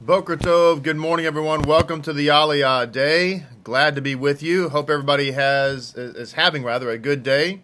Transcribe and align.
Boker 0.00 0.36
Tov, 0.36 0.82
good 0.82 0.96
morning, 0.96 1.24
everyone. 1.24 1.62
Welcome 1.62 2.02
to 2.02 2.12
the 2.12 2.26
Aliyah 2.26 2.92
Day. 2.92 3.46
Glad 3.62 3.94
to 3.94 4.02
be 4.02 4.14
with 4.14 4.42
you. 4.42 4.68
Hope 4.68 4.90
everybody 4.90 5.30
has 5.30 5.94
is 5.94 6.32
having 6.32 6.62
rather 6.62 6.90
a 6.90 6.98
good 6.98 7.22
day, 7.22 7.62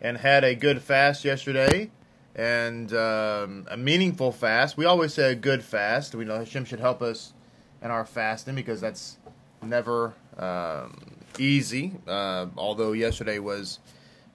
and 0.00 0.18
had 0.18 0.44
a 0.44 0.54
good 0.54 0.82
fast 0.82 1.24
yesterday, 1.24 1.90
and 2.34 2.92
um, 2.92 3.66
a 3.70 3.76
meaningful 3.78 4.32
fast. 4.32 4.76
We 4.76 4.84
always 4.84 5.14
say 5.14 5.32
a 5.32 5.34
good 5.34 5.62
fast. 5.62 6.14
We 6.14 6.26
know 6.26 6.36
Hashem 6.36 6.66
should 6.66 6.80
help 6.80 7.00
us 7.00 7.32
in 7.80 7.90
our 7.90 8.04
fasting 8.04 8.54
because 8.56 8.80
that's 8.80 9.16
never 9.62 10.12
um, 10.36 11.14
easy. 11.38 11.94
Uh, 12.06 12.48
although 12.56 12.92
yesterday 12.92 13.38
was 13.38 13.78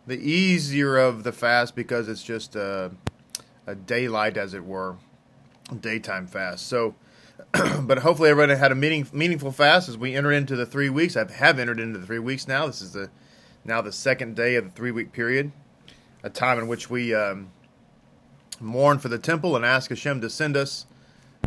the 0.07 0.18
easier 0.18 0.98
of 0.98 1.23
the 1.23 1.34
fast 1.34 1.75
because 1.75 2.07
it's 2.07 2.23
just 2.23 2.55
a, 2.55 2.89
a 3.68 3.75
daylight, 3.75 4.38
as 4.38 4.55
it 4.55 4.66
were, 4.66 4.96
daytime 5.82 6.25
fast. 6.25 6.66
So. 6.66 6.96
but 7.81 7.99
hopefully 7.99 8.29
everybody 8.29 8.57
had 8.57 8.71
a 8.71 8.75
meaning, 8.75 9.07
meaningful 9.11 9.52
fast 9.52 9.89
as 9.89 9.98
we 9.98 10.15
enter 10.15 10.31
into 10.31 10.55
the 10.55 10.65
three 10.65 10.89
weeks. 10.89 11.15
I 11.15 11.31
have 11.31 11.59
entered 11.59 11.79
into 11.79 11.99
the 11.99 12.05
three 12.05 12.20
weeks 12.20 12.48
now. 12.48 12.67
This 12.67 12.81
is 12.81 12.93
the 12.93 13.09
now 13.65 13.81
the 13.81 13.91
second 13.91 14.35
day 14.35 14.55
of 14.55 14.65
the 14.65 14.71
three 14.71 14.91
week 14.91 15.11
period, 15.11 15.52
a 16.23 16.29
time 16.29 16.59
in 16.59 16.67
which 16.67 16.89
we 16.89 17.13
um, 17.13 17.51
mourn 18.59 18.99
for 18.99 19.09
the 19.09 19.17
temple 19.17 19.55
and 19.55 19.65
ask 19.65 19.89
Hashem 19.89 20.21
to 20.21 20.29
send 20.29 20.55
us 20.55 20.85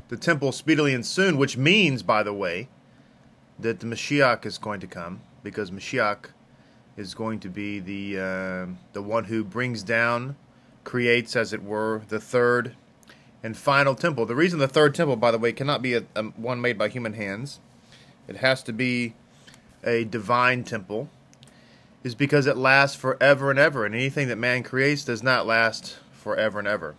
the 0.08 0.16
temple 0.16 0.52
speedily 0.52 0.94
and 0.94 1.04
soon. 1.04 1.36
Which 1.36 1.56
means, 1.56 2.02
by 2.02 2.22
the 2.22 2.34
way, 2.34 2.68
that 3.58 3.80
the 3.80 3.86
Mashiach 3.86 4.44
is 4.46 4.58
going 4.58 4.80
to 4.80 4.86
come 4.86 5.20
because 5.42 5.70
Mashiach 5.70 6.26
is 6.96 7.14
going 7.14 7.40
to 7.40 7.48
be 7.48 7.78
the 7.78 8.20
uh, 8.20 8.66
the 8.92 9.02
one 9.02 9.24
who 9.24 9.44
brings 9.44 9.82
down, 9.82 10.36
creates, 10.82 11.36
as 11.36 11.52
it 11.52 11.62
were, 11.62 12.02
the 12.08 12.20
third 12.20 12.74
and 13.42 13.56
final 13.56 13.94
temple. 13.94 14.26
The 14.26 14.34
reason 14.34 14.58
the 14.58 14.68
third 14.68 14.94
temple, 14.94 15.16
by 15.16 15.30
the 15.30 15.38
way, 15.38 15.52
cannot 15.52 15.82
be 15.82 15.94
a, 15.94 16.04
a, 16.14 16.24
one 16.24 16.60
made 16.60 16.78
by 16.78 16.88
human 16.88 17.14
hands, 17.14 17.60
it 18.28 18.36
has 18.36 18.62
to 18.64 18.72
be 18.72 19.14
a 19.82 20.04
divine 20.04 20.64
temple, 20.64 21.08
is 22.04 22.14
because 22.14 22.46
it 22.46 22.56
lasts 22.56 22.96
forever 22.96 23.50
and 23.50 23.58
ever, 23.58 23.84
and 23.84 23.94
anything 23.94 24.28
that 24.28 24.36
man 24.36 24.62
creates 24.62 25.04
does 25.04 25.22
not 25.22 25.46
last 25.46 25.98
forever 26.12 26.58
and 26.58 26.68
ever. 26.68 26.94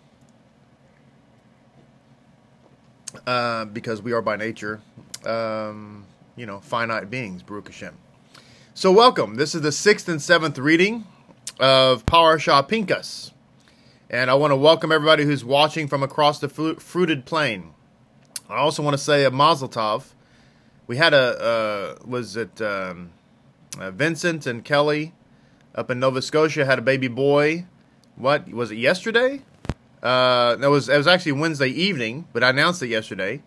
Uh, 3.28 3.66
because 3.66 4.02
we 4.02 4.14
are 4.14 4.22
by 4.22 4.36
nature, 4.36 4.81
um, 5.26 6.05
you 6.36 6.45
know, 6.45 6.59
finite 6.59 7.09
beings, 7.09 7.44
Baruch 7.44 7.67
Hashem. 7.67 7.95
So, 8.73 8.92
welcome. 8.92 9.36
This 9.36 9.53
is 9.53 9.61
the 9.61 9.72
sixth 9.72 10.08
and 10.08 10.22
seventh 10.22 10.58
reading 10.58 11.05
of 11.59 12.05
Parashah 12.05 12.67
Pinchas. 12.67 13.31
And 14.14 14.30
I 14.30 14.34
want 14.34 14.52
to 14.52 14.58
welcome 14.58 14.92
everybody 14.92 15.23
who's 15.23 15.45
watching 15.45 15.88
from 15.88 16.04
across 16.04 16.40
the 16.40 16.50
fruited 16.50 17.26
plain. 17.26 17.73
I 18.50 18.58
also 18.58 18.84
want 18.84 18.94
to 18.94 19.02
say 19.02 19.23
a 19.23 19.31
Mazel 19.31 19.70
Tov. 19.70 20.04
We 20.86 20.98
had 20.98 21.14
a, 21.14 21.42
uh, 21.42 21.95
was 22.06 22.36
it 22.36 22.62
um, 22.62 23.12
uh, 23.80 23.89
Vincent 23.92 24.45
and 24.45 24.66
Kelly 24.66 25.14
up 25.73 25.89
in 25.89 26.02
Nova 26.02 26.22
Scotia 26.22 26.66
had 26.66 26.78
a 26.78 26.82
baby 26.82 27.08
boy. 27.08 27.66
What, 28.17 28.50
was 28.50 28.70
it 28.72 28.80
yesterday? 28.80 29.44
Uh, 30.04 30.58
that 30.58 30.70
was, 30.70 30.89
it 30.89 30.98
was 30.98 31.08
actually 31.08 31.32
Wednesday 31.32 31.70
evening, 31.70 32.28
but 32.34 32.44
I 32.44 32.50
announced 32.50 32.84
it 32.84 32.89
yesterday. 32.89 33.42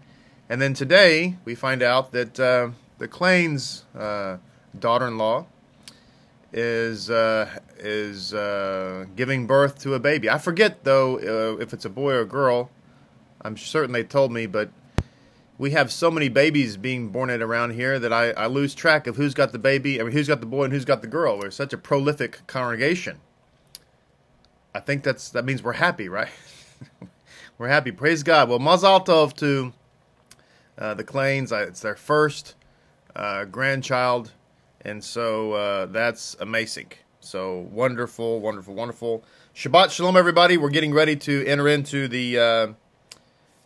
And 0.49 0.63
then 0.63 0.73
today 0.73 1.37
we 1.45 1.55
find 1.55 1.83
out 1.83 2.13
that 2.13 2.41
uh, 2.41 2.71
the 2.97 3.07
Clanes 3.07 3.85
uh, 3.95 4.39
daughter-in-law 4.79 5.45
is 6.55 7.11
uh, 7.11 7.51
is 7.85 8.35
uh, 8.35 9.07
giving 9.15 9.47
birth 9.47 9.79
to 9.81 9.95
a 9.95 9.99
baby. 9.99 10.29
I 10.31 10.39
forget 10.39 10.85
though 10.85 11.19
uh, 11.19 11.57
if 11.61 11.73
it's 11.73 11.85
a 11.85 11.91
boy 11.91 12.13
or 12.13 12.21
a 12.21 12.27
girl. 12.27 12.71
I'm 13.43 13.57
certain 13.57 13.93
they 13.93 14.05
told 14.05 14.33
me, 14.33 14.47
but 14.47 14.71
we 15.59 15.73
have 15.73 15.93
so 15.93 16.11
many 16.11 16.29
babies 16.29 16.77
being 16.79 17.11
born 17.11 17.31
around 17.31 17.73
here 17.73 17.99
that 17.99 18.13
I, 18.13 18.31
I 18.31 18.47
lose 18.47 18.75
track 18.75 19.07
of 19.07 19.17
who's 19.17 19.35
got 19.35 19.53
the 19.53 19.59
baby. 19.59 20.01
I 20.01 20.05
mean, 20.05 20.13
who's 20.13 20.29
got 20.29 20.41
the 20.41 20.47
boy 20.47 20.65
and 20.65 20.73
who's 20.73 20.87
got 20.87 21.03
the 21.03 21.09
girl. 21.09 21.39
We're 21.39 21.51
such 21.51 21.73
a 21.73 21.79
prolific 21.79 22.47
congregation. 22.47 23.21
I 24.75 24.81
think 24.81 25.03
that's 25.03 25.29
that 25.31 25.45
means 25.45 25.63
we're 25.63 25.75
happy, 25.75 26.09
right? 26.09 26.31
we're 27.59 27.69
happy. 27.69 27.93
Praise 27.93 28.23
God. 28.23 28.49
Well, 28.49 28.59
Mazal 28.59 29.05
Tov 29.05 29.35
to 29.35 29.73
uh, 30.79 30.95
the 30.95 31.05
Clanes. 31.05 31.53
It's 31.53 31.81
their 31.81 31.97
first 31.97 32.55
uh, 33.15 33.45
grandchild 33.45 34.33
and 34.85 35.03
so 35.03 35.53
uh, 35.53 35.87
that's 35.87 36.37
amazing. 36.41 36.93
So 37.25 37.67
wonderful, 37.73 38.41
wonderful, 38.41 38.75
wonderful. 38.75 39.25
Shabbat 39.55 39.91
shalom, 39.91 40.15
everybody. 40.15 40.59
We're 40.59 40.69
getting 40.69 40.93
ready 40.93 41.17
to 41.17 41.45
enter 41.47 41.67
into 41.67 42.07
the 42.07 42.39
uh, 42.39 42.67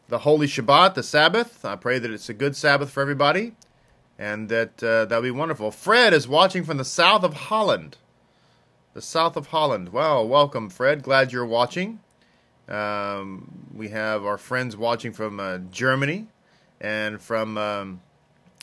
the 0.08 0.19
holy 0.19 0.46
Shabbat, 0.46 0.94
the 0.94 1.02
Sabbath. 1.02 1.64
I 1.64 1.74
pray 1.74 1.98
that 1.98 2.08
it's 2.08 2.28
a 2.28 2.34
good 2.34 2.54
Sabbath 2.54 2.91
for 2.91 3.00
everybody, 3.00 3.56
and 4.16 4.48
that 4.48 4.80
uh, 4.82 5.06
that'll 5.06 5.22
be 5.22 5.32
wonderful. 5.32 5.72
Fred 5.72 6.12
is 6.14 6.28
watching 6.28 6.62
from 6.62 6.76
the 6.76 6.84
south 6.84 7.24
of 7.24 7.34
Holland. 7.34 7.96
The 8.94 9.02
south 9.02 9.36
of 9.36 9.48
Holland. 9.48 9.88
Wow, 9.88 10.22
welcome, 10.22 10.70
Fred. 10.70 11.02
Glad 11.02 11.32
you're 11.32 11.44
watching. 11.44 11.98
Um, 12.69 13.66
we 13.75 13.88
have 13.88 14.25
our 14.25 14.38
friends 14.38 14.76
watching 14.76 15.12
from 15.12 15.40
uh, 15.40 15.58
Germany 15.72 16.28
and 16.80 17.20
from 17.20 17.58
um, 17.58 18.02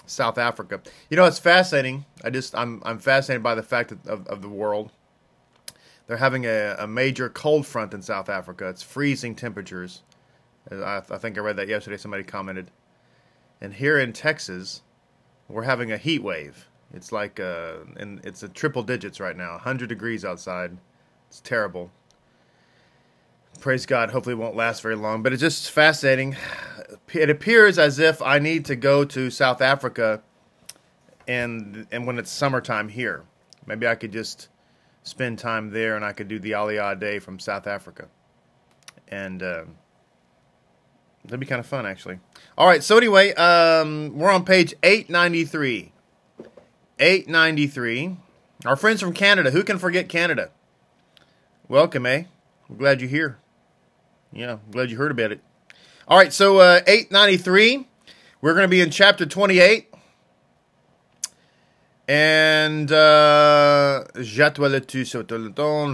South 0.06 0.38
Africa. 0.38 0.82
You 1.10 1.18
know, 1.18 1.26
it's 1.26 1.40
fascinating. 1.40 2.06
I 2.24 2.30
just 2.30 2.56
I'm 2.56 2.82
I'm 2.86 3.00
fascinated 3.00 3.44
by 3.44 3.56
the 3.56 3.64
fact 3.64 3.92
of, 3.92 4.28
of, 4.28 4.42
the 4.42 4.50
world. 4.50 4.92
They're 6.08 6.18
having 6.18 6.46
a, 6.46 6.76
a, 6.80 6.88
major 6.88 7.30
cold 7.30 7.66
front 7.66 7.94
in 7.94 8.02
South 8.02 8.30
Africa. 8.30 8.70
It's 8.70 8.84
freezing 8.84 9.36
temperatures. 9.36 10.04
I, 10.72 11.02
I 11.10 11.18
think 11.18 11.38
I 11.38 11.42
read 11.42 11.56
that 11.56 11.68
yesterday. 11.68 11.98
Somebody 11.98 12.24
commented. 12.24 12.70
And 13.60 13.74
here 13.74 13.98
in 13.98 14.14
Texas, 14.14 14.82
we're 15.48 15.64
having 15.64 15.92
a 15.92 15.98
heat 15.98 16.22
wave. 16.22 16.68
It's 16.94 17.12
like 17.12 17.40
uh, 17.40 17.78
and 17.98 18.24
it's 18.24 18.44
a 18.44 18.50
triple 18.50 18.84
digits 18.84 19.20
right 19.20 19.36
now. 19.36 19.52
100 19.52 19.90
degrees 19.90 20.24
outside. 20.24 20.78
It's 21.28 21.42
terrible. 21.42 21.92
Praise 23.60 23.86
God. 23.86 24.12
Hopefully, 24.12 24.34
it 24.34 24.38
won't 24.38 24.56
last 24.56 24.82
very 24.82 24.96
long. 24.96 25.24
But 25.24 25.34
it's 25.34 25.42
just 25.42 25.72
fascinating 25.72 26.36
it 27.14 27.30
appears 27.30 27.78
as 27.78 28.00
if 28.00 28.22
I 28.22 28.40
need 28.40 28.66
to 28.66 28.76
go 28.76 29.06
to 29.06 29.30
South 29.30 29.62
Africa 29.62 30.22
and 31.28 31.88
and 31.92 32.06
when 32.06 32.20
it's 32.20 32.32
summertime 32.32 32.90
here. 32.90 33.24
Maybe 33.66 33.88
I 33.88 33.96
could 33.96 34.12
just 34.12 34.50
spend 35.04 35.40
time 35.40 35.72
there 35.72 35.96
and 35.96 36.06
I 36.06 36.14
could 36.14 36.28
do 36.28 36.40
the 36.40 36.52
Aliyah 36.52 37.00
day 37.00 37.20
from 37.20 37.40
South 37.40 37.68
Africa. 37.68 38.08
And 39.08 39.42
uh, 39.42 39.64
that'd 41.24 41.40
be 41.40 41.46
kind 41.46 41.60
of 41.60 41.66
fun, 41.66 41.86
actually. 41.86 42.20
All 42.58 42.68
right, 42.68 42.84
so 42.84 42.98
anyway, 42.98 43.34
um, 43.34 44.18
we're 44.18 44.32
on 44.32 44.46
page 44.46 44.74
893. 44.84 45.92
893. 47.00 48.18
Our 48.66 48.76
friends 48.76 49.02
from 49.02 49.14
Canada. 49.14 49.52
Who 49.52 49.64
can 49.64 49.80
forget 49.80 50.10
Canada? 50.10 50.52
Welcome, 51.68 52.06
eh? 52.06 52.24
I'm 52.70 52.78
glad 52.78 53.02
you're 53.02 53.10
here. 53.10 53.38
Yeah, 54.36 54.54
I'm 54.54 54.72
glad 54.72 54.92
you 54.92 54.98
heard 54.98 55.12
about 55.12 55.32
it. 55.32 55.40
All 56.10 56.18
right, 56.18 56.34
so 56.34 56.58
uh, 56.60 56.82
893. 56.86 57.88
We're 58.42 58.54
going 58.54 58.66
to 58.66 58.68
be 58.68 58.82
in 58.82 58.92
chapter 58.92 59.26
28. 59.26 59.94
And 62.08 62.92
uh, 62.92 64.04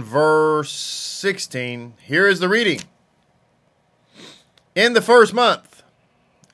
verse 0.02 0.72
16. 0.72 1.94
Here 2.02 2.26
is 2.26 2.40
the 2.40 2.48
reading. 2.48 2.80
In 4.74 4.94
the 4.94 5.00
first 5.00 5.32
month, 5.32 5.84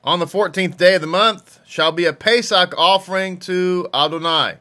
on 0.03 0.19
the 0.19 0.27
14th 0.27 0.77
day 0.77 0.93
of 0.93 1.01
the 1.01 1.07
month, 1.07 1.59
shall 1.65 1.91
be 1.91 2.05
a 2.05 2.13
Pesach 2.13 2.73
offering 2.77 3.39
to 3.39 3.89
Adonai. 3.93 4.59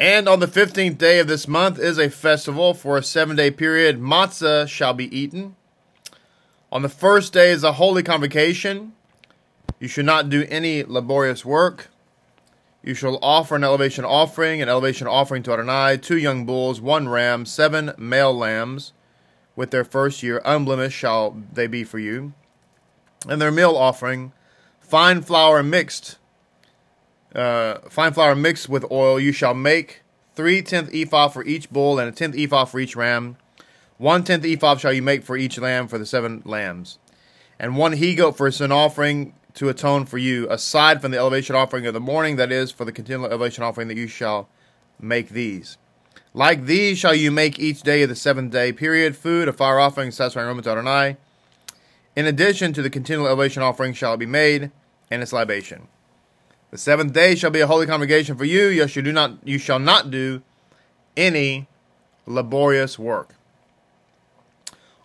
And 0.00 0.28
on 0.28 0.38
the 0.38 0.46
15th 0.46 0.96
day 0.96 1.18
of 1.18 1.26
this 1.26 1.48
month 1.48 1.78
is 1.78 1.98
a 1.98 2.08
festival 2.08 2.72
for 2.72 2.96
a 2.96 3.02
seven 3.02 3.34
day 3.34 3.50
period. 3.50 4.00
Matzah 4.00 4.68
shall 4.68 4.94
be 4.94 5.14
eaten. 5.16 5.56
On 6.70 6.82
the 6.82 6.88
first 6.88 7.32
day 7.32 7.50
is 7.50 7.64
a 7.64 7.72
holy 7.72 8.04
convocation. 8.04 8.92
You 9.80 9.88
should 9.88 10.06
not 10.06 10.28
do 10.28 10.46
any 10.48 10.84
laborious 10.84 11.44
work. 11.44 11.88
You 12.82 12.94
shall 12.94 13.18
offer 13.22 13.56
an 13.56 13.64
elevation 13.64 14.04
offering, 14.04 14.62
an 14.62 14.68
elevation 14.68 15.08
offering 15.08 15.42
to 15.44 15.52
Adonai, 15.52 15.96
two 15.96 16.16
young 16.16 16.46
bulls, 16.46 16.80
one 16.80 17.08
ram, 17.08 17.44
seven 17.44 17.92
male 17.98 18.32
lambs, 18.32 18.92
with 19.56 19.72
their 19.72 19.84
first 19.84 20.22
year 20.22 20.40
unblemished 20.44 20.96
shall 20.96 21.36
they 21.52 21.66
be 21.66 21.82
for 21.82 21.98
you. 21.98 22.34
And 23.28 23.42
their 23.42 23.50
meal 23.50 23.76
offering, 23.76 24.32
fine 24.78 25.22
flour 25.22 25.62
mixed, 25.64 26.18
uh, 27.38 27.78
fine 27.88 28.12
flour 28.12 28.34
mixed 28.34 28.68
with 28.68 28.90
oil, 28.90 29.18
you 29.18 29.32
shall 29.32 29.54
make 29.54 30.02
three 30.34 30.60
tenth 30.60 30.92
ephah 30.94 31.28
for 31.28 31.44
each 31.44 31.70
bull 31.70 31.98
and 31.98 32.08
a 32.08 32.12
tenth 32.12 32.36
ephah 32.36 32.64
for 32.64 32.80
each 32.80 32.94
ram 32.94 33.36
one 33.98 34.22
tenth 34.22 34.44
ephah 34.44 34.76
shall 34.76 34.92
you 34.92 35.02
make 35.02 35.24
for 35.24 35.36
each 35.36 35.58
lamb 35.58 35.88
for 35.88 35.98
the 35.98 36.06
seven 36.06 36.40
lambs, 36.44 36.98
and 37.58 37.76
one 37.76 37.94
he 37.94 38.14
goat 38.14 38.36
for 38.36 38.46
a 38.46 38.52
sin 38.52 38.70
offering 38.70 39.34
to 39.54 39.68
atone 39.68 40.06
for 40.06 40.18
you, 40.18 40.48
aside 40.48 41.02
from 41.02 41.10
the 41.10 41.18
elevation 41.18 41.56
offering 41.56 41.84
of 41.84 41.94
the 41.94 42.00
morning, 42.00 42.36
that 42.36 42.52
is, 42.52 42.70
for 42.70 42.84
the 42.84 42.92
continual 42.92 43.26
elevation 43.26 43.64
offering 43.64 43.88
that 43.88 43.96
you 43.96 44.06
shall 44.06 44.48
make 45.00 45.30
these. 45.30 45.78
Like 46.32 46.66
these 46.66 46.96
shall 46.96 47.14
you 47.14 47.32
make 47.32 47.58
each 47.58 47.82
day 47.82 48.02
of 48.02 48.08
the 48.08 48.14
seventh 48.14 48.52
day 48.52 48.72
period 48.72 49.16
food, 49.16 49.48
a 49.48 49.52
fire 49.52 49.80
offering, 49.80 50.12
satisfying 50.12 50.46
aroma 50.46 50.62
to 50.62 50.70
Adonai. 50.70 51.16
In 52.14 52.26
addition 52.26 52.72
to 52.74 52.82
the 52.82 52.90
continual 52.90 53.26
elevation 53.26 53.64
offering 53.64 53.94
shall 53.94 54.14
it 54.14 54.18
be 54.18 54.26
made, 54.26 54.70
and 55.10 55.22
its 55.22 55.32
libation. 55.32 55.88
The 56.70 56.78
seventh 56.78 57.12
day 57.12 57.34
shall 57.34 57.50
be 57.50 57.60
a 57.60 57.66
holy 57.66 57.86
congregation 57.86 58.36
for 58.36 58.44
you. 58.44 58.66
You 58.66 58.86
shall 58.86 59.02
do 59.02 59.12
not 59.12 59.38
you 59.44 59.58
shall 59.58 59.78
not 59.78 60.10
do 60.10 60.42
any 61.16 61.66
laborious 62.26 62.98
work. 62.98 63.34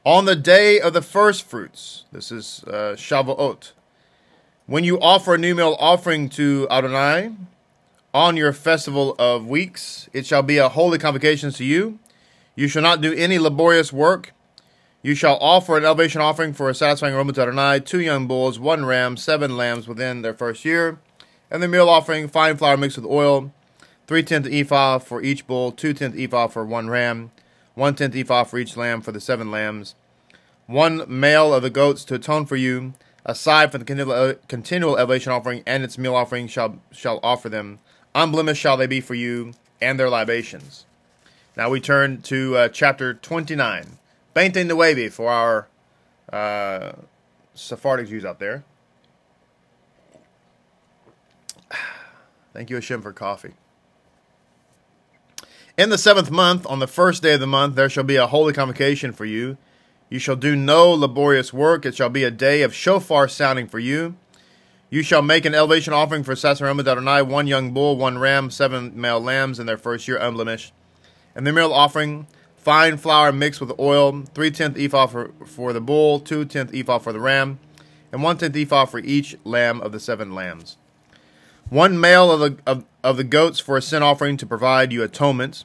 On 0.06 0.26
the 0.26 0.36
day 0.36 0.82
of 0.82 0.92
the 0.92 1.02
first 1.02 1.44
fruits, 1.44 2.04
this 2.12 2.30
is 2.30 2.66
uh, 2.68 2.96
Shavuot, 2.98 3.72
when 4.66 4.84
you 4.84 5.00
offer 5.00 5.36
a 5.36 5.38
new 5.38 5.56
meal 5.56 5.78
offering 5.80 6.28
to 6.30 6.68
Adonai 6.70 7.32
on 8.14 8.36
your 8.36 8.52
festival 8.52 9.16
of 9.18 9.48
weeks, 9.48 10.10
it 10.12 10.26
shall 10.26 10.44
be 10.44 10.58
a 10.58 10.68
holy 10.68 10.98
convocation 10.98 11.52
to 11.52 11.64
you. 11.64 12.00
You 12.56 12.68
shall 12.68 12.82
not 12.82 13.00
do 13.00 13.14
any 13.14 13.40
laborious 13.40 13.94
work. 13.94 14.34
You 15.02 15.16
shall 15.16 15.38
offer 15.40 15.78
an 15.78 15.86
elevation 15.86 16.22
offering 16.22 16.54
for 16.54 16.70
a 16.70 16.76
satisfying 16.76 17.14
aroma 17.14 17.34
to 17.34 17.42
Adonai, 17.42 17.80
two 17.80 18.02
young 18.02 18.28
bulls, 18.28 18.60
one 18.60 18.86
ram, 18.86 19.18
seven 19.18 19.56
lambs 19.56 19.88
within 19.88 20.22
their 20.22 20.34
first 20.34 20.64
year, 20.64 21.00
and 21.52 21.62
the 21.62 21.68
meal 21.68 21.90
offering, 21.90 22.28
fine 22.28 22.58
flour 22.58 22.78
mixed 22.78 22.98
with 22.98 23.06
oil, 23.06 23.52
three 24.08 24.24
tenth 24.24 24.48
ephah 24.48 25.00
for 25.00 25.22
each 25.22 25.48
bull, 25.48 25.72
two 25.72 25.94
tenth 25.94 26.18
ephah 26.18 26.48
for 26.48 26.66
one 26.66 26.90
ram, 26.90 27.32
one 27.76 27.96
tenth 27.96 28.16
ephah 28.16 28.44
for 28.44 28.58
each 28.60 28.78
lamb 28.78 29.02
for 29.02 29.12
the 29.12 29.22
seven 29.22 29.52
lambs, 29.52 29.96
one 30.68 31.04
male 31.08 31.54
of 31.54 31.62
the 31.62 31.70
goats 31.70 32.04
to 32.06 32.16
atone 32.16 32.46
for 32.46 32.56
you, 32.56 32.94
aside 33.26 33.72
from 33.72 33.84
the 33.84 34.38
continual, 34.48 34.98
elevation 34.98 35.32
offering 35.32 35.64
and 35.66 35.84
its 35.84 35.98
meal 35.98 36.16
offering 36.16 36.48
shall 36.48 36.80
shall 36.92 37.20
offer 37.24 37.50
them. 37.50 37.80
Unblemished 38.16 38.62
shall 38.62 38.78
they 38.78 38.88
be 38.88 39.02
for 39.02 39.16
you, 39.16 39.54
and 39.82 40.00
their 40.00 40.10
libations. 40.10 40.86
Now 41.56 41.70
we 41.70 41.80
turn 41.80 42.22
to 42.24 42.58
uh, 42.58 42.70
chapter 42.70 43.14
29. 43.14 43.98
29 44.34 45.10
for 45.12 45.30
our 45.30 45.68
uh, 46.32 46.94
Sephardic 47.54 48.10
Jews 48.10 48.26
out 48.26 48.40
there. 48.40 48.64
Thank 52.54 52.70
you, 52.70 52.76
Hashem, 52.76 53.02
for 53.02 53.12
coffee. 53.12 53.54
In 55.76 55.90
the 55.90 55.98
seventh 55.98 56.30
month, 56.30 56.68
on 56.68 56.78
the 56.78 56.88
first 56.88 57.24
day 57.24 57.34
of 57.34 57.40
the 57.40 57.48
month, 57.48 57.76
there 57.76 57.90
shall 57.90 58.04
be 58.04 58.16
a 58.16 58.28
holy 58.28 58.54
convocation 58.54 59.12
for 59.12 59.26
you. 59.26 59.58
You 60.08 60.20
shall 60.20 60.36
do 60.36 60.56
no 60.56 60.92
laborious 60.92 61.52
work. 61.52 61.84
It 61.84 61.96
shall 61.96 62.10
be 62.10 62.24
a 62.24 62.30
day 62.30 62.62
of 62.62 62.76
shofar 62.76 63.28
sounding 63.28 63.68
for 63.68 63.80
you. 63.80 64.16
You 64.92 65.02
shall 65.02 65.24
make 65.24 65.46
an 65.46 65.56
elevation 65.56 65.92
offering 65.92 66.24
for 66.24 66.36
Sasaramah 66.36 66.88
Adonai, 66.88 67.24
one 67.24 67.48
young 67.48 67.72
bull, 67.72 67.98
one 67.98 68.20
ram, 68.20 68.52
seven 68.52 68.92
male 68.96 69.20
lambs 69.20 69.60
in 69.60 69.66
their 69.66 69.80
first 69.80 70.08
year 70.08 70.18
unblemished. 70.18 70.72
And 71.34 71.48
the 71.48 71.52
meal 71.52 71.74
offering 71.74 72.28
fine 72.56 72.98
flour 72.98 73.32
mixed 73.32 73.60
with 73.60 73.74
oil, 73.80 74.22
three 74.36 74.52
tenth 74.52 74.78
ephah 74.78 75.08
for, 75.08 75.32
for 75.48 75.74
the 75.74 75.82
bull, 75.82 76.20
two 76.20 76.46
tenth 76.46 76.72
ephah 76.76 77.00
for 77.00 77.12
the 77.12 77.20
ram, 77.20 77.58
and 78.12 78.22
one 78.22 78.38
tenth 78.38 78.56
ephah 78.56 78.86
for 78.86 79.00
each 79.00 79.36
lamb 79.44 79.82
of 79.82 79.92
the 79.92 80.00
seven 80.00 80.36
lambs. 80.36 80.78
One 81.70 82.00
male 82.00 82.32
of 82.32 82.40
the 82.40 82.58
of, 82.66 82.86
of 83.04 83.18
the 83.18 83.24
goats 83.24 83.60
for 83.60 83.78
a 83.78 83.82
sin 83.82 84.04
offering 84.04 84.38
to 84.38 84.46
provide 84.46 84.92
you 84.92 85.04
atonement, 85.04 85.64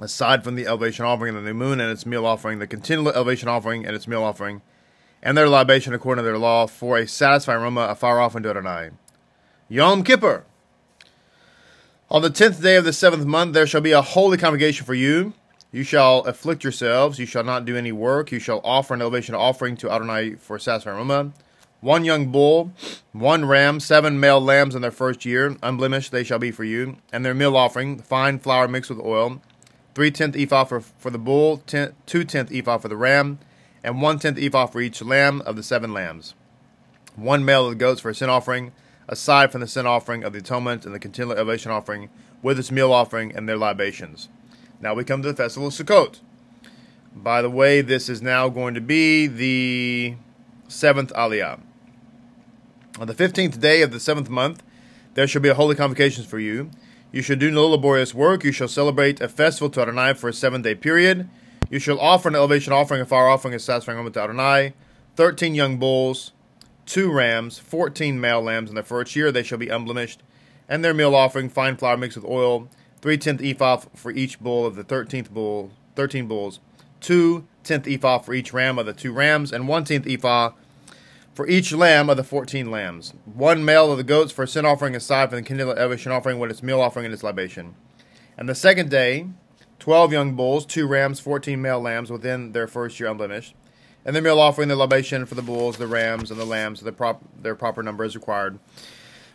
aside 0.00 0.44
from 0.44 0.56
the 0.56 0.66
elevation 0.66 1.04
offering 1.04 1.34
of 1.34 1.42
the 1.42 1.48
new 1.50 1.54
moon 1.54 1.80
and 1.80 1.90
its 1.90 2.04
meal 2.04 2.26
offering, 2.26 2.58
the 2.58 2.66
continual 2.66 3.12
elevation 3.12 3.48
offering 3.48 3.86
and 3.86 3.96
its 3.96 4.06
meal 4.06 4.22
offering, 4.22 4.62
and 5.22 5.36
their 5.36 5.48
libation 5.48 5.94
according 5.94 6.22
to 6.22 6.26
their 6.26 6.38
law, 6.38 6.66
for 6.66 6.98
a 6.98 7.08
satisfying 7.08 7.60
aroma, 7.60 7.82
a 7.82 7.94
far 7.94 8.20
off 8.20 8.36
unto 8.36 8.50
Adonai. 8.50 8.90
Yom 9.68 10.04
Kippur. 10.04 10.44
On 12.08 12.22
the 12.22 12.30
tenth 12.30 12.62
day 12.62 12.76
of 12.76 12.84
the 12.84 12.92
seventh 12.92 13.24
month 13.24 13.52
there 13.52 13.66
shall 13.66 13.80
be 13.80 13.92
a 13.92 14.02
holy 14.02 14.38
congregation 14.38 14.86
for 14.86 14.94
you. 14.94 15.32
You 15.72 15.82
shall 15.82 16.20
afflict 16.20 16.62
yourselves. 16.62 17.18
You 17.18 17.26
shall 17.26 17.42
not 17.42 17.64
do 17.64 17.76
any 17.76 17.90
work. 17.90 18.30
You 18.30 18.38
shall 18.38 18.60
offer 18.62 18.94
an 18.94 19.02
elevation 19.02 19.34
offering 19.34 19.76
to 19.78 19.90
Adonai 19.90 20.34
for 20.34 20.58
satisfying 20.58 20.96
aroma. 20.96 21.32
One 21.86 22.04
young 22.04 22.32
bull, 22.32 22.72
one 23.12 23.44
ram, 23.44 23.78
seven 23.78 24.18
male 24.18 24.40
lambs 24.40 24.74
in 24.74 24.82
their 24.82 24.90
first 24.90 25.24
year, 25.24 25.56
unblemished 25.62 26.10
they 26.10 26.24
shall 26.24 26.40
be 26.40 26.50
for 26.50 26.64
you, 26.64 26.96
and 27.12 27.24
their 27.24 27.32
meal 27.32 27.56
offering, 27.56 28.00
fine 28.00 28.40
flour 28.40 28.66
mixed 28.66 28.90
with 28.90 28.98
oil, 28.98 29.40
three 29.94 30.10
tenth 30.10 30.34
ephah 30.34 30.64
for, 30.64 30.80
for 30.80 31.10
the 31.10 31.18
bull, 31.18 31.58
ten, 31.58 31.94
two 32.04 32.24
tenth 32.24 32.50
ephah 32.52 32.78
for 32.78 32.88
the 32.88 32.96
ram, 32.96 33.38
and 33.84 34.02
one 34.02 34.18
tenth 34.18 34.36
ephah 34.36 34.66
for 34.66 34.80
each 34.80 35.00
lamb 35.00 35.40
of 35.42 35.54
the 35.54 35.62
seven 35.62 35.92
lambs. 35.92 36.34
One 37.14 37.44
male 37.44 37.66
of 37.66 37.70
the 37.70 37.76
goats 37.76 38.00
for 38.00 38.10
a 38.10 38.14
sin 38.16 38.30
offering, 38.30 38.72
aside 39.06 39.52
from 39.52 39.60
the 39.60 39.68
sin 39.68 39.86
offering 39.86 40.24
of 40.24 40.32
the 40.32 40.40
atonement 40.40 40.86
and 40.86 40.92
the 40.92 40.98
continual 40.98 41.36
elevation 41.36 41.70
offering, 41.70 42.10
with 42.42 42.58
its 42.58 42.72
meal 42.72 42.92
offering 42.92 43.30
and 43.32 43.48
their 43.48 43.56
libations. 43.56 44.28
Now 44.80 44.94
we 44.94 45.04
come 45.04 45.22
to 45.22 45.28
the 45.28 45.36
Festival 45.36 45.68
of 45.68 45.74
Sukkot. 45.74 46.18
By 47.14 47.42
the 47.42 47.48
way, 47.48 47.80
this 47.80 48.08
is 48.08 48.20
now 48.20 48.48
going 48.48 48.74
to 48.74 48.80
be 48.80 49.28
the 49.28 50.16
seventh 50.66 51.12
Aliyah. 51.12 51.60
On 52.98 53.06
the 53.06 53.14
fifteenth 53.14 53.60
day 53.60 53.82
of 53.82 53.90
the 53.90 54.00
seventh 54.00 54.30
month, 54.30 54.62
there 55.14 55.26
shall 55.26 55.42
be 55.42 55.50
a 55.50 55.54
holy 55.54 55.74
convocation 55.74 56.24
for 56.24 56.38
you. 56.38 56.70
You 57.12 57.20
shall 57.20 57.36
do 57.36 57.50
no 57.50 57.66
laborious 57.66 58.14
work. 58.14 58.42
You 58.42 58.52
shall 58.52 58.68
celebrate 58.68 59.20
a 59.20 59.28
festival 59.28 59.68
to 59.70 59.82
Adonai 59.82 60.14
for 60.14 60.28
a 60.28 60.32
seven 60.32 60.62
day 60.62 60.74
period. 60.74 61.28
You 61.68 61.78
shall 61.78 62.00
offer 62.00 62.28
an 62.28 62.34
elevation 62.34 62.72
offering, 62.72 63.02
a 63.02 63.06
fire 63.06 63.28
offering, 63.28 63.52
a 63.52 63.58
satisfying 63.58 63.98
moment 63.98 64.14
to 64.14 64.22
Adonai. 64.22 64.72
Thirteen 65.14 65.54
young 65.54 65.78
bulls, 65.78 66.32
two 66.86 67.12
rams, 67.12 67.58
fourteen 67.58 68.18
male 68.18 68.40
lambs 68.40 68.70
in 68.70 68.74
their 68.74 68.82
first 68.84 69.14
year. 69.14 69.30
They 69.30 69.42
shall 69.42 69.58
be 69.58 69.68
unblemished. 69.68 70.22
And 70.66 70.82
their 70.82 70.94
meal 70.94 71.14
offering, 71.14 71.50
fine 71.50 71.76
flour 71.76 71.98
mixed 71.98 72.16
with 72.16 72.24
oil, 72.24 72.68
three 73.02 73.18
tenth 73.18 73.42
ephah 73.42 73.76
for 73.94 74.10
each 74.10 74.40
bull 74.40 74.64
of 74.64 74.74
the 74.74 74.84
thirteenth 74.84 75.30
bull, 75.30 75.70
thirteen 75.94 76.26
bulls, 76.26 76.60
two 77.00 77.46
tenth 77.62 77.86
ephah 77.86 78.20
for 78.20 78.32
each 78.32 78.54
ram 78.54 78.78
of 78.78 78.86
the 78.86 78.94
two 78.94 79.12
rams, 79.12 79.52
and 79.52 79.68
one 79.68 79.84
tenth 79.84 80.06
ephah 80.06 80.52
for 81.36 81.46
each 81.46 81.70
lamb 81.70 82.08
of 82.08 82.16
the 82.16 82.24
fourteen 82.24 82.70
lambs. 82.70 83.12
One 83.26 83.62
male 83.62 83.92
of 83.92 83.98
the 83.98 84.04
goats 84.04 84.32
for 84.32 84.44
a 84.44 84.48
sin 84.48 84.64
offering 84.64 84.96
aside 84.96 85.28
from 85.28 85.36
the 85.36 85.42
continual 85.42 85.74
elevation 85.74 86.10
offering 86.10 86.38
with 86.38 86.50
its 86.50 86.62
meal 86.62 86.80
offering 86.80 87.04
and 87.04 87.12
its 87.12 87.22
libation. 87.22 87.74
And 88.38 88.48
the 88.48 88.54
second 88.54 88.90
day, 88.90 89.26
twelve 89.78 90.12
young 90.12 90.34
bulls, 90.34 90.64
two 90.64 90.86
rams, 90.86 91.20
fourteen 91.20 91.60
male 91.60 91.80
lambs 91.80 92.10
within 92.10 92.52
their 92.52 92.66
first 92.66 92.98
year 92.98 93.10
unblemished. 93.10 93.54
And 94.06 94.16
the 94.16 94.22
meal 94.22 94.40
offering, 94.40 94.68
the 94.68 94.76
libation 94.76 95.26
for 95.26 95.34
the 95.34 95.42
bulls, 95.42 95.76
the 95.76 95.86
rams, 95.86 96.30
and 96.30 96.40
the 96.40 96.46
lambs, 96.46 96.82
prop, 96.96 97.22
their 97.42 97.54
proper 97.54 97.82
number 97.82 98.04
is 98.04 98.14
required. 98.14 98.58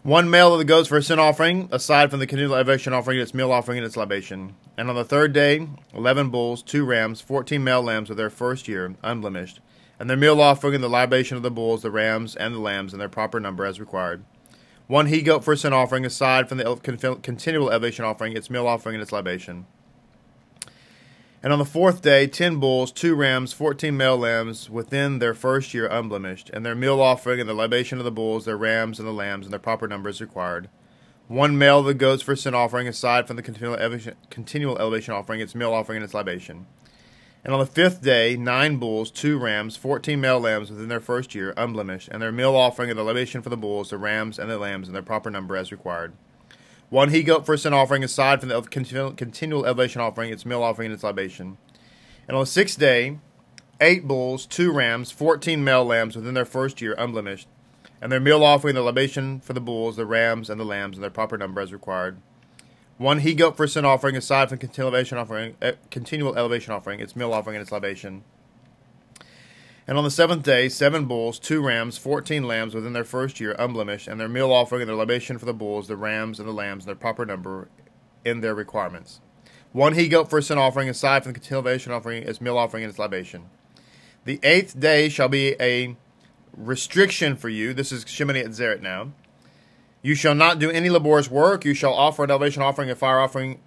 One 0.01 0.31
male 0.31 0.54
of 0.54 0.57
the 0.57 0.65
goats 0.65 0.88
for 0.88 0.97
a 0.97 1.04
sin 1.04 1.19
offering, 1.19 1.69
aside 1.71 2.09
from 2.09 2.19
the 2.19 2.25
continual 2.25 2.56
elevation 2.56 2.94
offering, 2.94 3.19
its 3.19 3.36
meal 3.36 3.51
offering, 3.51 3.77
and 3.77 3.86
its 3.86 3.95
libation. 3.95 4.56
And 4.75 4.89
on 4.89 4.95
the 4.95 5.06
third 5.06 5.33
day, 5.33 5.68
eleven 5.94 6.31
bulls, 6.31 6.63
two 6.63 6.83
rams, 6.83 7.21
fourteen 7.21 7.63
male 7.63 7.83
lambs 7.83 8.09
of 8.09 8.18
their 8.18 8.31
first 8.31 8.68
year, 8.68 8.95
unblemished. 9.04 9.59
And 10.01 10.09
their 10.09 10.18
meal 10.18 10.42
offering 10.42 10.74
and 10.74 10.83
the 10.83 10.89
libation 10.89 11.38
of 11.38 11.44
the 11.44 11.51
bulls, 11.51 11.83
the 11.83 11.92
rams, 11.92 12.36
and 12.36 12.56
the 12.56 12.59
lambs 12.59 12.92
in 12.92 12.98
their 12.98 13.07
proper 13.07 13.39
number 13.39 13.68
as 13.68 13.80
required. 13.80 14.25
One 14.87 15.06
he 15.06 15.21
goat 15.21 15.44
for 15.44 15.54
a 15.54 15.57
sin 15.57 15.73
offering, 15.73 16.07
aside 16.07 16.49
from 16.49 16.57
the 16.57 16.76
continual 17.21 17.69
elevation 17.69 18.04
offering, 18.04 18.35
its 18.35 18.49
meal 18.49 18.66
offering, 18.66 18.95
and 18.95 19.04
its 19.04 19.11
libation. 19.11 19.68
And 21.44 21.54
on 21.54 21.59
the 21.59 21.66
fourth 21.66 22.02
day, 22.02 22.26
ten 22.26 22.57
bulls, 22.57 22.92
two 22.92 23.14
rams, 23.14 23.54
fourteen 23.54 23.95
male 23.95 24.18
lambs, 24.18 24.71
within 24.71 25.19
their 25.19 25.35
first 25.35 25.71
year 25.71 25.85
unblemished, 25.85 26.49
and 26.49 26.66
their 26.66 26.73
meal 26.73 26.99
offering 26.99 27.40
and 27.40 27.47
the 27.47 27.54
libation 27.54 27.99
of 27.99 28.04
the 28.04 28.09
bulls, 28.09 28.45
their 28.45 28.57
rams 28.57 28.97
and 28.97 29.07
the 29.07 29.14
lambs, 29.14 29.45
and 29.45 29.54
their 29.54 29.59
proper 29.59 29.87
numbers 29.87 30.19
required. 30.19 30.68
One 31.28 31.59
male 31.59 31.78
of 31.78 31.85
the 31.85 31.94
goats 31.94 32.23
for 32.23 32.35
sin 32.35 32.56
offering, 32.56 32.87
aside 32.87 33.28
from 33.28 33.35
the 33.35 33.44
continual 33.44 33.78
continual 34.31 34.80
elevation 34.80 35.14
offering, 35.14 35.42
its 35.42 35.54
meal 35.54 35.71
offering 35.71 35.97
and 35.97 36.04
its 36.04 36.16
libation. 36.16 36.66
And 37.44 37.54
on 37.54 37.60
the 37.60 37.66
fifth 37.66 38.04
day, 38.04 38.38
nine 38.38 38.78
bulls, 38.78 39.10
two 39.10 39.40
rams, 39.40 39.76
fourteen 39.76 40.21
male 40.21 40.40
lambs 40.40 40.69
within 40.69 40.90
their 40.90 41.00
first 41.00 41.33
year, 41.33 41.56
unblemished, 41.57 42.07
and 42.10 42.21
their 42.21 42.31
meal 42.31 42.56
offering 42.56 42.92
and 42.92 43.00
the 43.00 43.04
libation 43.04 43.42
for 43.42 43.50
the 43.50 43.57
bulls, 43.57 43.90
the 43.90 43.98
rams, 43.98 44.38
and 44.38 44.50
the 44.50 44.60
lambs, 44.60 44.88
in 44.88 44.94
their 44.94 45.02
proper 45.02 45.31
number 45.31 45.57
as 45.57 45.71
required. 45.71 46.14
One 46.90 47.10
he 47.10 47.24
goat 47.24 47.45
for 47.45 47.56
a 47.56 47.57
sin 47.57 47.74
offering 47.74 48.04
aside 48.04 48.42
from 48.42 48.50
the 48.50 48.62
continual 48.62 49.66
elevation 49.66 50.02
offering, 50.02 50.31
its 50.31 50.45
meal 50.45 50.62
offering, 50.62 50.88
and 50.88 50.94
its 50.94 51.04
libation. 51.04 51.57
And 52.28 52.38
on 52.38 52.44
the 52.44 52.48
sixth 52.48 52.78
day, 52.78 53.18
eight 53.80 54.07
bulls, 54.07 54.45
two 54.45 54.71
rams, 54.71 55.10
fourteen 55.12 55.64
male 55.64 55.86
lambs 55.86 56.16
within 56.16 56.36
their 56.36 56.45
first 56.45 56.80
year, 56.80 56.94
unblemished, 56.98 57.48
and 58.02 58.12
their 58.12 58.19
meal 58.19 58.44
offering, 58.44 58.76
and 58.76 58.78
the 58.78 58.83
libation 58.83 59.40
for 59.40 59.54
the 59.54 59.62
bulls, 59.62 59.95
the 59.95 60.06
rams, 60.06 60.48
and 60.48 60.60
the 60.60 60.66
lambs, 60.66 60.98
in 60.98 61.02
their 61.02 61.10
proper 61.10 61.40
number 61.40 61.60
as 61.60 61.74
required. 61.74 62.18
One 63.02 63.18
he 63.22 63.34
goat 63.34 63.58
for 63.58 63.66
sin 63.66 63.84
offering 63.84 64.16
aside 64.16 64.50
from 64.50 64.60
continual 64.60 64.90
elevation 64.90 65.18
offering, 65.18 65.56
uh, 65.60 65.72
continual 65.90 66.38
elevation 66.38 66.72
offering, 66.72 67.00
its 67.00 67.16
meal 67.16 67.34
offering, 67.34 67.56
and 67.56 67.64
its 67.64 67.72
libation. 67.72 68.24
And 69.88 69.98
on 69.98 70.04
the 70.04 70.12
seventh 70.12 70.44
day, 70.44 70.70
seven 70.70 71.06
bulls, 71.06 71.40
two 71.40 71.66
rams, 71.66 71.98
fourteen 71.98 72.44
lambs 72.44 72.76
within 72.76 72.94
their 72.94 73.04
first 73.04 73.40
year, 73.40 73.56
unblemished, 73.58 74.08
and 74.08 74.20
their 74.20 74.30
meal 74.30 74.52
offering 74.52 74.84
and 74.84 74.90
their 74.90 74.96
libation 74.96 75.40
for 75.40 75.46
the 75.46 75.54
bulls, 75.54 75.88
the 75.88 75.98
rams, 75.98 76.38
and 76.40 76.48
the 76.48 76.54
lambs 76.54 76.84
in 76.84 76.86
their 76.86 76.96
proper 76.96 77.26
number 77.26 77.70
in 78.24 78.42
their 78.42 78.54
requirements. 78.54 79.20
One 79.72 79.96
he 79.96 80.08
goat 80.08 80.30
for 80.30 80.38
a 80.38 80.44
sin 80.44 80.60
offering, 80.60 80.88
aside 80.88 81.24
from 81.24 81.34
the 81.34 81.40
continuation 81.40 81.92
offering, 81.92 82.22
its 82.22 82.40
meal 82.40 82.56
offering, 82.56 82.84
and 82.84 82.92
its 82.92 83.00
libation. 83.00 83.50
The 84.26 84.40
eighth 84.44 84.80
day 84.80 85.10
shall 85.10 85.28
be 85.28 85.56
a 85.60 85.96
restriction 86.56 87.36
for 87.36 87.50
you. 87.50 87.74
This 87.74 87.92
is 87.92 88.06
Shemini 88.06 88.46
Atzeret 88.46 88.84
now. 88.84 89.14
You 90.02 90.16
shall 90.16 90.34
not 90.34 90.58
do 90.58 90.72
any 90.72 90.90
laborious 90.90 91.30
work. 91.30 91.64
You 91.64 91.74
shall 91.74 91.94
offer 91.94 92.24
an 92.24 92.31
elevation 92.31 92.64
offering, 92.64 92.90
a 92.90 92.96
fire 92.96 93.20
offering, 93.20 93.60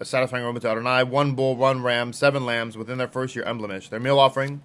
a 0.00 0.04
satisfying 0.04 0.42
aroma 0.44 0.60
to 0.60 0.68
Adonai, 0.68 1.04
one 1.04 1.34
bull, 1.34 1.56
one 1.56 1.82
ram, 1.82 2.12
seven 2.12 2.46
lambs 2.46 2.76
within 2.76 2.98
their 2.98 3.08
first 3.08 3.36
year 3.36 3.44
unblemished. 3.44 3.90
Their 3.90 4.00
meal 4.00 4.18
offering, 4.18 4.62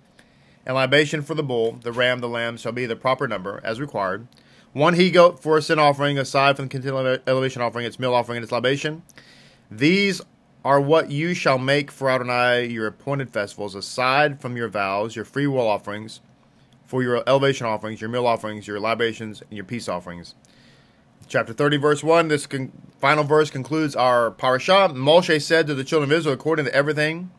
and 0.65 0.75
libation 0.75 1.21
for 1.21 1.35
the 1.35 1.43
bull, 1.43 1.77
the 1.83 1.91
ram, 1.91 2.19
the 2.19 2.29
lamb 2.29 2.55
shall 2.55 2.71
be 2.71 2.85
the 2.85 2.95
proper 2.95 3.27
number, 3.27 3.59
as 3.63 3.81
required. 3.81 4.27
One 4.71 4.93
he 4.93 5.11
goat 5.11 5.41
for 5.41 5.57
a 5.57 5.61
sin 5.61 5.79
offering, 5.79 6.17
aside 6.17 6.55
from 6.55 6.65
the 6.65 6.69
continual 6.69 7.17
elevation 7.27 7.61
offering, 7.61 7.85
its 7.85 7.99
meal 7.99 8.13
offering, 8.13 8.37
and 8.37 8.43
its 8.43 8.51
libation. 8.51 9.01
These 9.69 10.21
are 10.63 10.79
what 10.79 11.11
you 11.11 11.33
shall 11.33 11.57
make 11.57 11.91
for 11.91 12.09
Adonai 12.09 12.65
your 12.65 12.87
appointed 12.87 13.31
festivals, 13.31 13.75
aside 13.75 14.39
from 14.39 14.55
your 14.55 14.67
vows, 14.67 15.15
your 15.15 15.25
free 15.25 15.47
will 15.47 15.67
offerings, 15.67 16.21
for 16.85 17.03
your 17.03 17.23
elevation 17.27 17.65
offerings, 17.67 17.99
your 17.99 18.09
meal 18.09 18.27
offerings, 18.27 18.67
your 18.67 18.79
libations, 18.79 19.41
and 19.41 19.53
your 19.53 19.65
peace 19.65 19.89
offerings. 19.89 20.35
Chapter 21.29 21.53
30, 21.53 21.77
verse 21.77 22.03
1, 22.03 22.27
this 22.27 22.47
con- 22.47 22.71
final 22.99 23.23
verse 23.23 23.51
concludes 23.51 23.95
our 23.95 24.31
parashah. 24.31 24.95
Moshe 24.95 25.39
said 25.43 25.67
to 25.67 25.75
the 25.75 25.83
children 25.83 26.11
of 26.11 26.17
Israel, 26.17 26.33
according 26.33 26.65
to 26.65 26.73
everything 26.73 27.29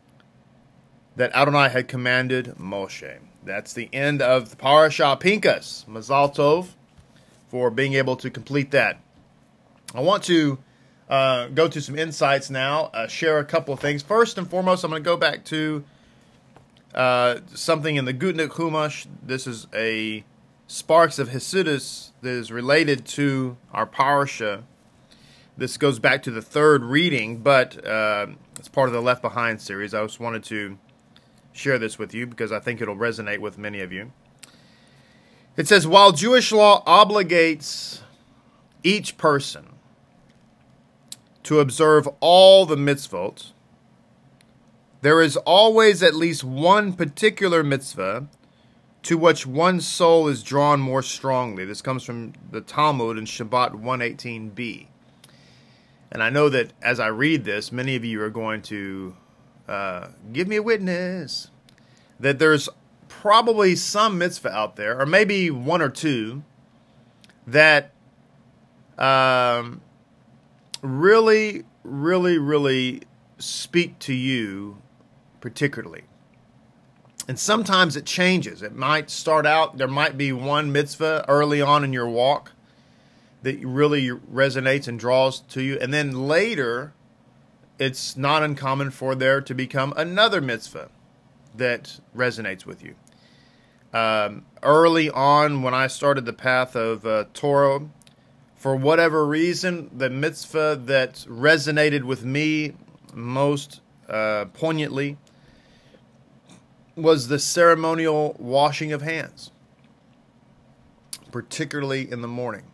that 1.17 1.35
Adonai 1.35 1.71
had 1.71 1.89
commanded 1.89 2.55
Moshe. 2.57 3.19
That's 3.45 3.73
the 3.73 3.89
end 3.93 4.23
of 4.23 4.51
the 4.51 4.57
parashah 4.57 5.19
Pinchas. 5.19 5.85
Mazal 5.89 6.33
Tov 6.33 6.69
for 7.49 7.69
being 7.69 7.95
able 7.95 8.15
to 8.15 8.31
complete 8.31 8.71
that. 8.71 9.01
I 9.93 10.03
want 10.03 10.23
to 10.25 10.59
uh, 11.09 11.49
go 11.49 11.67
to 11.67 11.81
some 11.81 11.99
insights 11.99 12.49
now, 12.49 12.93
uh, 12.95 13.09
share 13.09 13.41
a 13.41 13.45
couple 13.45 13.75
of 13.75 13.81
things. 13.81 14.03
First 14.03 14.39
and 14.39 14.49
foremost, 14.49 14.85
I'm 14.85 14.91
going 14.91 15.03
to 15.03 15.05
go 15.05 15.17
back 15.17 15.45
to 15.47 15.83
uh, 16.95 17.41
something 17.55 17.97
in 17.97 18.05
the 18.05 18.15
Gutnick 18.15 18.51
Chumash. 18.51 19.09
This 19.21 19.49
is 19.49 19.67
a 19.75 20.23
Sparks 20.71 21.19
of 21.19 21.31
Hasidus 21.31 22.13
that 22.23 22.31
is 22.31 22.53
related 22.53 23.05
to 23.05 23.57
our 23.73 23.87
parasha. 23.87 24.63
This 25.57 25.77
goes 25.77 25.99
back 25.99 26.23
to 26.23 26.31
the 26.31 26.41
third 26.41 26.85
reading, 26.85 27.39
but 27.39 27.85
uh, 27.85 28.29
it's 28.57 28.69
part 28.69 28.89
of 28.89 28.93
the 28.93 29.03
Left 29.03 29.21
Behind 29.21 29.61
series. 29.61 29.95
I 29.95 30.03
just 30.05 30.21
wanted 30.21 30.45
to 30.45 30.79
share 31.51 31.77
this 31.77 31.99
with 31.99 32.15
you 32.15 32.25
because 32.25 32.53
I 32.53 32.61
think 32.61 32.81
it'll 32.81 32.95
resonate 32.95 33.41
with 33.41 33.59
many 33.59 33.81
of 33.81 33.93
you. 33.93 34.13
It 35.57 35.67
says, 35.67 35.89
while 35.89 36.13
Jewish 36.13 36.53
law 36.53 36.85
obligates 36.85 38.03
each 38.85 39.19
person 39.19 39.71
to 41.43 41.59
observe 41.59 42.09
all 42.21 42.65
the 42.65 42.77
mitzvot, 42.77 43.51
there 45.03 45.21
is 45.21 45.37
always 45.39 46.01
at 46.01 46.15
least 46.15 46.45
one 46.45 46.93
particular 46.93 47.65
mitzvah 47.65 48.29
to 49.03 49.17
which 49.17 49.47
one 49.47 49.81
soul 49.81 50.29
is 50.29 50.43
drawn 50.43 50.81
more 50.81 51.03
strongly. 51.03 51.65
This 51.65 51.83
comes 51.83 52.03
from 52.03 52.35
the 52.51 52.61
Talmud 52.61 53.17
in 53.17 53.25
Shabbat 53.25 53.73
118b. 53.73 54.87
And 56.13 56.23
I 56.23 56.31
know 56.31 56.49
that 56.49 56.73
as 56.83 57.01
I 57.01 57.07
read 57.07 57.45
this, 57.45 57.71
many 57.71 57.97
of 57.97 58.05
you 58.05 58.21
are 58.23 58.31
going 58.31 58.63
to 58.63 59.17
uh, 59.69 60.09
give 60.33 60.49
me 60.49 60.57
a 60.57 60.63
witness 60.63 61.49
that 62.19 62.39
there's 62.39 62.69
probably 63.09 63.75
some 63.77 64.19
mitzvah 64.19 64.51
out 64.51 64.77
there, 64.77 65.01
or 65.01 65.07
maybe 65.07 65.51
one 65.51 65.81
or 65.81 65.89
two, 65.89 66.43
that 67.47 67.93
um, 68.99 69.81
really, 70.83 71.65
really, 71.85 72.39
really 72.39 73.03
speak 73.39 73.99
to 74.01 74.13
you 74.13 74.83
particularly. 75.41 76.03
And 77.31 77.39
sometimes 77.39 77.95
it 77.95 78.07
changes. 78.07 78.61
It 78.61 78.75
might 78.75 79.09
start 79.09 79.47
out, 79.47 79.79
there 79.79 79.87
might 79.87 80.19
be 80.19 80.33
one 80.33 80.73
mitzvah 80.73 81.25
early 81.29 81.63
on 81.63 81.85
in 81.85 81.93
your 81.93 82.09
walk 82.09 82.51
that 83.45 83.65
really 83.65 84.11
resonates 84.11 84.89
and 84.89 84.99
draws 84.99 85.39
to 85.43 85.63
you. 85.63 85.79
And 85.81 85.95
then 85.95 86.27
later, 86.27 86.93
it's 87.79 88.17
not 88.17 88.43
uncommon 88.43 88.91
for 88.91 89.15
there 89.15 89.41
to 89.43 89.55
become 89.55 89.95
another 89.97 90.41
mitzvah 90.41 90.91
that 91.55 92.01
resonates 92.17 92.67
with 92.67 92.83
you. 92.83 92.97
Um, 93.97 94.45
early 94.65 95.09
on, 95.09 95.63
when 95.63 95.73
I 95.73 95.87
started 95.87 96.25
the 96.25 96.33
path 96.33 96.75
of 96.75 97.07
uh, 97.07 97.27
Torah, 97.33 97.83
for 98.57 98.75
whatever 98.75 99.25
reason, 99.25 99.89
the 99.97 100.11
mitzvah 100.11 100.81
that 100.87 101.25
resonated 101.29 102.03
with 102.03 102.25
me 102.25 102.73
most 103.15 103.83
uh, 104.09 104.47
poignantly 104.47 105.17
was 107.01 107.29
the 107.29 107.39
ceremonial 107.39 108.37
washing 108.39 108.93
of 108.93 109.03
hands, 109.03 109.51
particularly 111.31 112.11
in 112.11 112.23
the 112.23 112.29
morning. 112.29 112.65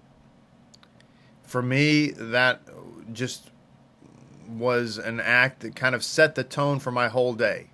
For 1.42 1.62
me, 1.62 2.10
that 2.10 2.62
just 3.12 3.50
was 4.48 4.98
an 4.98 5.20
act 5.20 5.60
that 5.60 5.74
kind 5.74 5.94
of 5.94 6.04
set 6.04 6.34
the 6.34 6.44
tone 6.44 6.78
for 6.78 6.90
my 6.90 7.08
whole 7.08 7.34
day. 7.34 7.68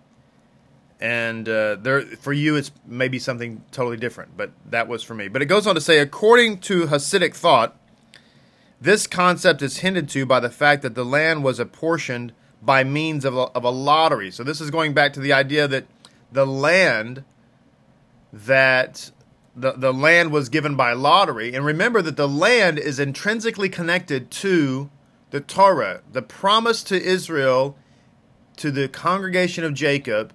And 1.01 1.49
uh, 1.49 1.77
there, 1.77 2.03
for 2.03 2.33
you, 2.33 2.55
it's 2.55 2.71
maybe 2.87 3.19
something 3.19 3.65
totally 3.73 3.97
different, 3.97 4.37
but 4.37 4.53
that 4.71 4.87
was 4.87 5.03
for 5.03 5.15
me. 5.15 5.29
But 5.29 5.43
it 5.43 5.47
goes 5.47 5.67
on 5.67 5.75
to 5.75 5.81
say, 5.81 5.99
according 5.99 6.59
to 6.61 6.87
Hasidic 6.87 7.35
thought, 7.35 7.77
this 8.81 9.07
concept 9.07 9.63
is 9.63 9.79
hinted 9.79 10.09
to 10.11 10.27
by 10.27 10.39
the 10.41 10.51
fact 10.51 10.83
that 10.83 10.95
the 10.95 11.05
land 11.05 11.43
was 11.43 11.59
apportioned 11.59 12.33
by 12.63 12.85
means 12.85 13.25
of 13.25 13.37
a, 13.37 13.43
of 13.51 13.65
a 13.65 13.71
lottery. 13.71 14.31
So 14.31 14.45
this 14.45 14.61
is 14.61 14.71
going 14.71 14.95
back 14.95 15.13
to 15.15 15.21
the 15.21 15.33
idea 15.33 15.67
that 15.67 15.87
the 16.33 16.47
land 16.47 17.25
that 18.33 19.11
the, 19.55 19.73
the 19.73 19.93
land 19.93 20.33
was 20.33 20.49
given 20.49 20.77
by 20.77 20.93
lottery. 20.93 21.55
And 21.55 21.65
remember 21.65 22.01
that 22.03 22.17
the 22.17 22.29
land 22.29 22.79
is 22.79 22.99
intrinsically 22.99 23.69
connected 23.69 24.31
to 24.31 24.91
the 25.31 25.41
Torah. 25.41 26.01
The 26.11 26.23
promise 26.23 26.83
to 26.85 27.01
Israel, 27.01 27.77
to 28.57 28.71
the 28.71 28.89
congregation 28.89 29.65
of 29.65 29.75
Jacob, 29.75 30.33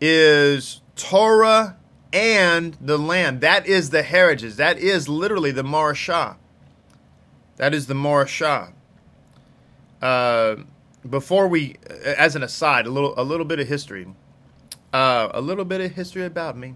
is 0.00 0.80
Torah 0.96 1.76
and 2.12 2.76
the 2.80 2.98
land. 2.98 3.40
That 3.40 3.66
is 3.66 3.90
the 3.90 4.02
heritage. 4.02 4.54
That 4.54 4.78
is 4.78 5.08
literally 5.08 5.52
the 5.52 5.62
Morashah. 5.62 6.36
That 7.56 7.74
is 7.74 7.86
the 7.86 7.94
Morashah. 7.94 8.72
Uh, 10.02 10.56
before 11.08 11.48
we, 11.48 11.76
as 12.04 12.36
an 12.36 12.42
aside, 12.42 12.86
a 12.86 12.90
little 12.90 13.14
a 13.16 13.22
little 13.22 13.46
bit 13.46 13.60
of 13.60 13.68
history. 13.68 14.06
Uh, 14.96 15.30
a 15.34 15.42
little 15.42 15.66
bit 15.66 15.82
of 15.82 15.92
history 15.92 16.24
about 16.24 16.56
me. 16.56 16.74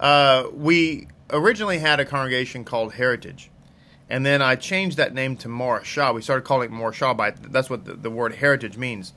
Uh, 0.00 0.46
we 0.54 1.06
originally 1.28 1.78
had 1.78 2.00
a 2.00 2.06
congregation 2.06 2.64
called 2.64 2.94
Heritage, 2.94 3.50
and 4.08 4.24
then 4.24 4.40
I 4.40 4.56
changed 4.56 4.96
that 4.96 5.12
name 5.12 5.36
to 5.36 5.48
Morashah. 5.48 6.14
We 6.14 6.22
started 6.22 6.46
calling 6.46 6.72
it 6.72 6.74
Morashah 6.74 7.14
by 7.14 7.32
that's 7.32 7.68
what 7.68 7.84
the, 7.84 7.92
the 7.92 8.08
word 8.08 8.36
heritage 8.36 8.78
means. 8.78 9.12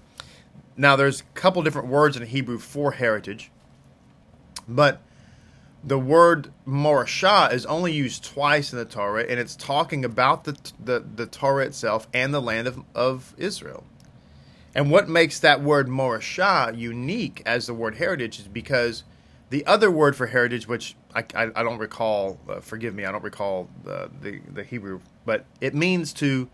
Now, 0.75 0.97
there's 0.97 1.21
a 1.21 1.23
couple 1.35 1.63
different 1.63 1.87
words 1.87 2.17
in 2.17 2.25
Hebrew 2.25 2.59
for 2.59 2.91
heritage, 2.91 3.49
but 4.67 5.01
the 5.81 5.97
word 5.97 6.51
Morashah 6.67 7.53
is 7.53 7.65
only 7.65 7.93
used 7.93 8.25
twice 8.25 8.73
in 8.73 8.77
the 8.77 8.83
Torah, 8.83 9.23
and 9.23 9.39
it's 9.39 9.55
talking 9.55 10.03
about 10.03 10.43
the, 10.43 10.57
the, 10.83 10.99
the 10.99 11.27
Torah 11.27 11.63
itself 11.63 12.09
and 12.13 12.33
the 12.33 12.41
land 12.41 12.67
of, 12.67 12.83
of 12.93 13.33
Israel. 13.37 13.85
And 14.75 14.89
what 14.89 15.07
makes 15.07 15.39
that 15.39 15.61
word 15.61 15.87
Morashah 15.87 16.77
unique 16.77 17.43
as 17.45 17.67
the 17.67 17.73
word 17.73 17.95
heritage 17.95 18.39
is 18.39 18.47
because 18.47 19.03
the 19.49 19.65
other 19.67 19.91
word 19.91 20.15
for 20.15 20.27
heritage, 20.27 20.67
which 20.67 20.95
I, 21.13 21.23
I, 21.35 21.51
I 21.55 21.63
don't 21.63 21.77
recall, 21.77 22.39
uh, 22.49 22.59
forgive 22.59 22.95
me, 22.95 23.05
I 23.05 23.11
don't 23.11 23.23
recall 23.23 23.69
the, 23.83 24.09
the, 24.51 24.63
Hebrew, 24.63 25.01
but 25.25 25.45
it 25.61 25.75
means 25.75 26.11
to 26.13 26.49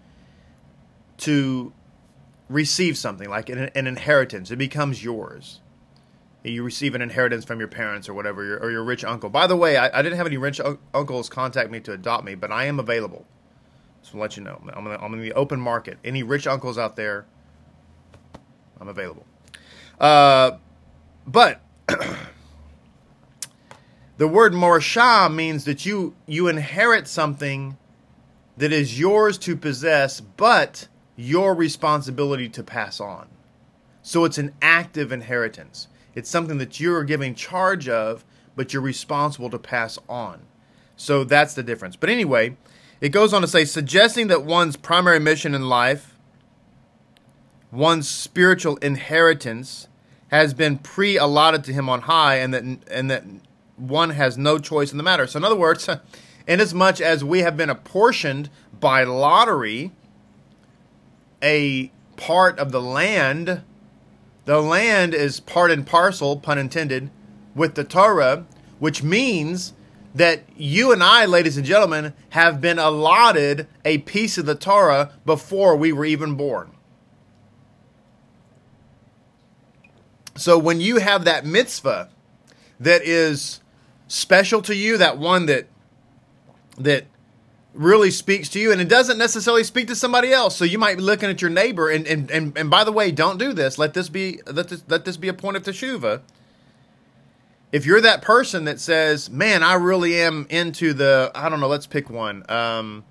to 1.19 1.73
receive 2.49 2.97
something 2.97 3.29
like 3.29 3.49
an, 3.49 3.69
an, 3.75 3.87
inheritance. 3.87 4.51
It 4.51 4.57
becomes 4.57 5.03
yours. 5.03 5.61
You 6.43 6.63
receive 6.63 6.95
an 6.95 7.01
inheritance 7.01 7.45
from 7.45 7.59
your 7.59 7.67
parents 7.67 8.07
or 8.07 8.13
whatever, 8.13 8.43
your, 8.43 8.57
or 8.59 8.71
your 8.71 8.83
rich 8.83 9.03
uncle. 9.03 9.29
By 9.29 9.45
the 9.45 9.57
way, 9.57 9.75
I, 9.77 9.99
I 9.99 10.01
didn't 10.01 10.17
have 10.17 10.27
any 10.27 10.37
rich 10.37 10.59
un- 10.61 10.77
uncles 10.93 11.29
contact 11.29 11.69
me 11.71 11.81
to 11.81 11.91
adopt 11.91 12.23
me, 12.23 12.35
but 12.35 12.51
I 12.51 12.65
am 12.65 12.79
available. 12.79 13.25
Just 14.01 14.11
to 14.11 14.17
let 14.17 14.35
you 14.35 14.43
know, 14.43 14.61
I'm 14.73 14.87
I'm 14.87 15.13
in 15.13 15.21
the 15.21 15.33
open 15.33 15.59
market. 15.59 15.99
Any 16.03 16.23
rich 16.23 16.47
uncles 16.47 16.77
out 16.77 16.95
there, 16.97 17.25
I'm 18.79 18.87
available. 18.87 19.25
Uh, 19.99 20.51
but 21.27 21.61
the 24.17 24.27
word 24.27 24.53
morashah 24.53 25.33
means 25.33 25.65
that 25.65 25.85
you 25.85 26.15
you 26.25 26.47
inherit 26.47 27.07
something 27.07 27.77
that 28.57 28.71
is 28.71 28.99
yours 28.99 29.37
to 29.39 29.55
possess, 29.55 30.19
but 30.19 30.87
your 31.15 31.53
responsibility 31.53 32.49
to 32.49 32.63
pass 32.63 32.99
on. 32.99 33.27
So 34.01 34.25
it's 34.25 34.37
an 34.37 34.53
active 34.61 35.11
inheritance. 35.11 35.87
It's 36.15 36.29
something 36.29 36.57
that 36.57 36.79
you're 36.79 37.03
giving 37.03 37.35
charge 37.35 37.87
of, 37.87 38.25
but 38.55 38.73
you're 38.73 38.81
responsible 38.81 39.49
to 39.49 39.59
pass 39.59 39.99
on. 40.07 40.41
So 40.95 41.23
that's 41.23 41.53
the 41.53 41.63
difference. 41.63 41.95
But 41.95 42.09
anyway, 42.09 42.57
it 42.99 43.09
goes 43.09 43.33
on 43.33 43.41
to 43.41 43.47
say 43.47 43.65
suggesting 43.65 44.27
that 44.27 44.43
one's 44.43 44.75
primary 44.75 45.19
mission 45.19 45.55
in 45.55 45.69
life 45.69 46.08
one's 47.71 48.07
spiritual 48.07 48.77
inheritance 48.77 49.87
has 50.29 50.53
been 50.53 50.77
pre-allotted 50.77 51.63
to 51.63 51.73
him 51.73 51.89
on 51.89 52.01
high 52.01 52.35
and 52.35 52.53
that 52.53 52.63
and 52.63 53.09
that 53.09 53.23
one 53.77 54.11
has 54.11 54.37
no 54.37 54.59
choice 54.59 54.91
in 54.91 54.97
the 54.97 55.03
matter. 55.03 55.25
So 55.27 55.37
in 55.37 55.45
other 55.45 55.55
words, 55.55 55.89
inasmuch 56.47 57.01
as 57.01 57.23
we 57.23 57.39
have 57.39 57.57
been 57.57 57.69
apportioned 57.69 58.49
by 58.79 59.03
lottery 59.03 59.91
a 61.41 61.91
part 62.17 62.59
of 62.59 62.71
the 62.71 62.81
land, 62.81 63.61
the 64.45 64.61
land 64.61 65.13
is 65.13 65.39
part 65.39 65.71
and 65.71 65.85
parcel, 65.85 66.37
pun 66.37 66.57
intended, 66.57 67.09
with 67.55 67.75
the 67.75 67.83
Torah, 67.83 68.45
which 68.79 69.03
means 69.03 69.73
that 70.13 70.43
you 70.57 70.91
and 70.91 71.03
I, 71.03 71.25
ladies 71.25 71.55
and 71.55 71.65
gentlemen, 71.65 72.13
have 72.29 72.59
been 72.59 72.79
allotted 72.79 73.67
a 73.85 73.99
piece 73.99 74.37
of 74.37 74.45
the 74.45 74.55
Torah 74.55 75.13
before 75.25 75.75
we 75.75 75.93
were 75.93 76.05
even 76.05 76.35
born. 76.35 76.71
So 80.39 80.57
when 80.57 80.81
you 80.81 80.97
have 80.97 81.25
that 81.25 81.45
mitzvah 81.45 82.09
that 82.79 83.01
is 83.03 83.59
special 84.07 84.61
to 84.63 84.75
you, 84.75 84.97
that 84.97 85.17
one 85.17 85.45
that 85.47 85.67
that 86.77 87.05
really 87.73 88.11
speaks 88.11 88.49
to 88.49 88.59
you, 88.59 88.71
and 88.71 88.81
it 88.81 88.89
doesn't 88.89 89.17
necessarily 89.17 89.63
speak 89.63 89.87
to 89.87 89.95
somebody 89.95 90.31
else. 90.31 90.55
So 90.55 90.65
you 90.65 90.79
might 90.79 90.97
be 90.97 91.03
looking 91.03 91.29
at 91.29 91.41
your 91.41 91.51
neighbor, 91.51 91.89
and 91.89 92.07
and 92.07 92.31
and, 92.31 92.57
and 92.57 92.69
by 92.69 92.83
the 92.83 92.91
way, 92.91 93.11
don't 93.11 93.37
do 93.37 93.53
this. 93.53 93.77
Let 93.77 93.93
this 93.93 94.09
be 94.09 94.41
let 94.47 94.69
this 94.69 94.83
let 94.87 95.05
this 95.05 95.17
be 95.17 95.27
a 95.27 95.33
point 95.33 95.57
of 95.57 95.63
teshuva 95.63 96.21
if 97.71 97.85
you're 97.85 98.01
that 98.01 98.21
person 98.21 98.65
that 98.65 98.79
says, 98.79 99.29
"Man, 99.29 99.63
I 99.63 99.75
really 99.75 100.19
am 100.21 100.47
into 100.49 100.93
the," 100.93 101.31
I 101.35 101.49
don't 101.49 101.59
know, 101.59 101.67
let's 101.67 101.87
pick 101.87 102.09
one. 102.09 102.43
Um, 102.49 103.03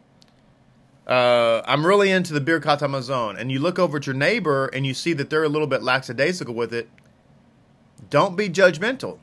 uh, 1.06 1.62
I'm 1.64 1.86
really 1.86 2.10
into 2.10 2.34
the 2.34 2.40
Birkat 2.40 2.80
Hamazon, 2.80 3.38
and 3.38 3.50
you 3.50 3.60
look 3.60 3.78
over 3.78 3.98
at 3.98 4.06
your 4.06 4.16
neighbor 4.16 4.66
and 4.66 4.84
you 4.84 4.94
see 4.94 5.12
that 5.14 5.30
they're 5.30 5.44
a 5.44 5.48
little 5.48 5.66
bit 5.66 5.82
lackadaisical 5.82 6.54
with 6.54 6.74
it. 6.74 6.88
Don't 8.10 8.36
be 8.36 8.48
judgmental. 8.48 9.18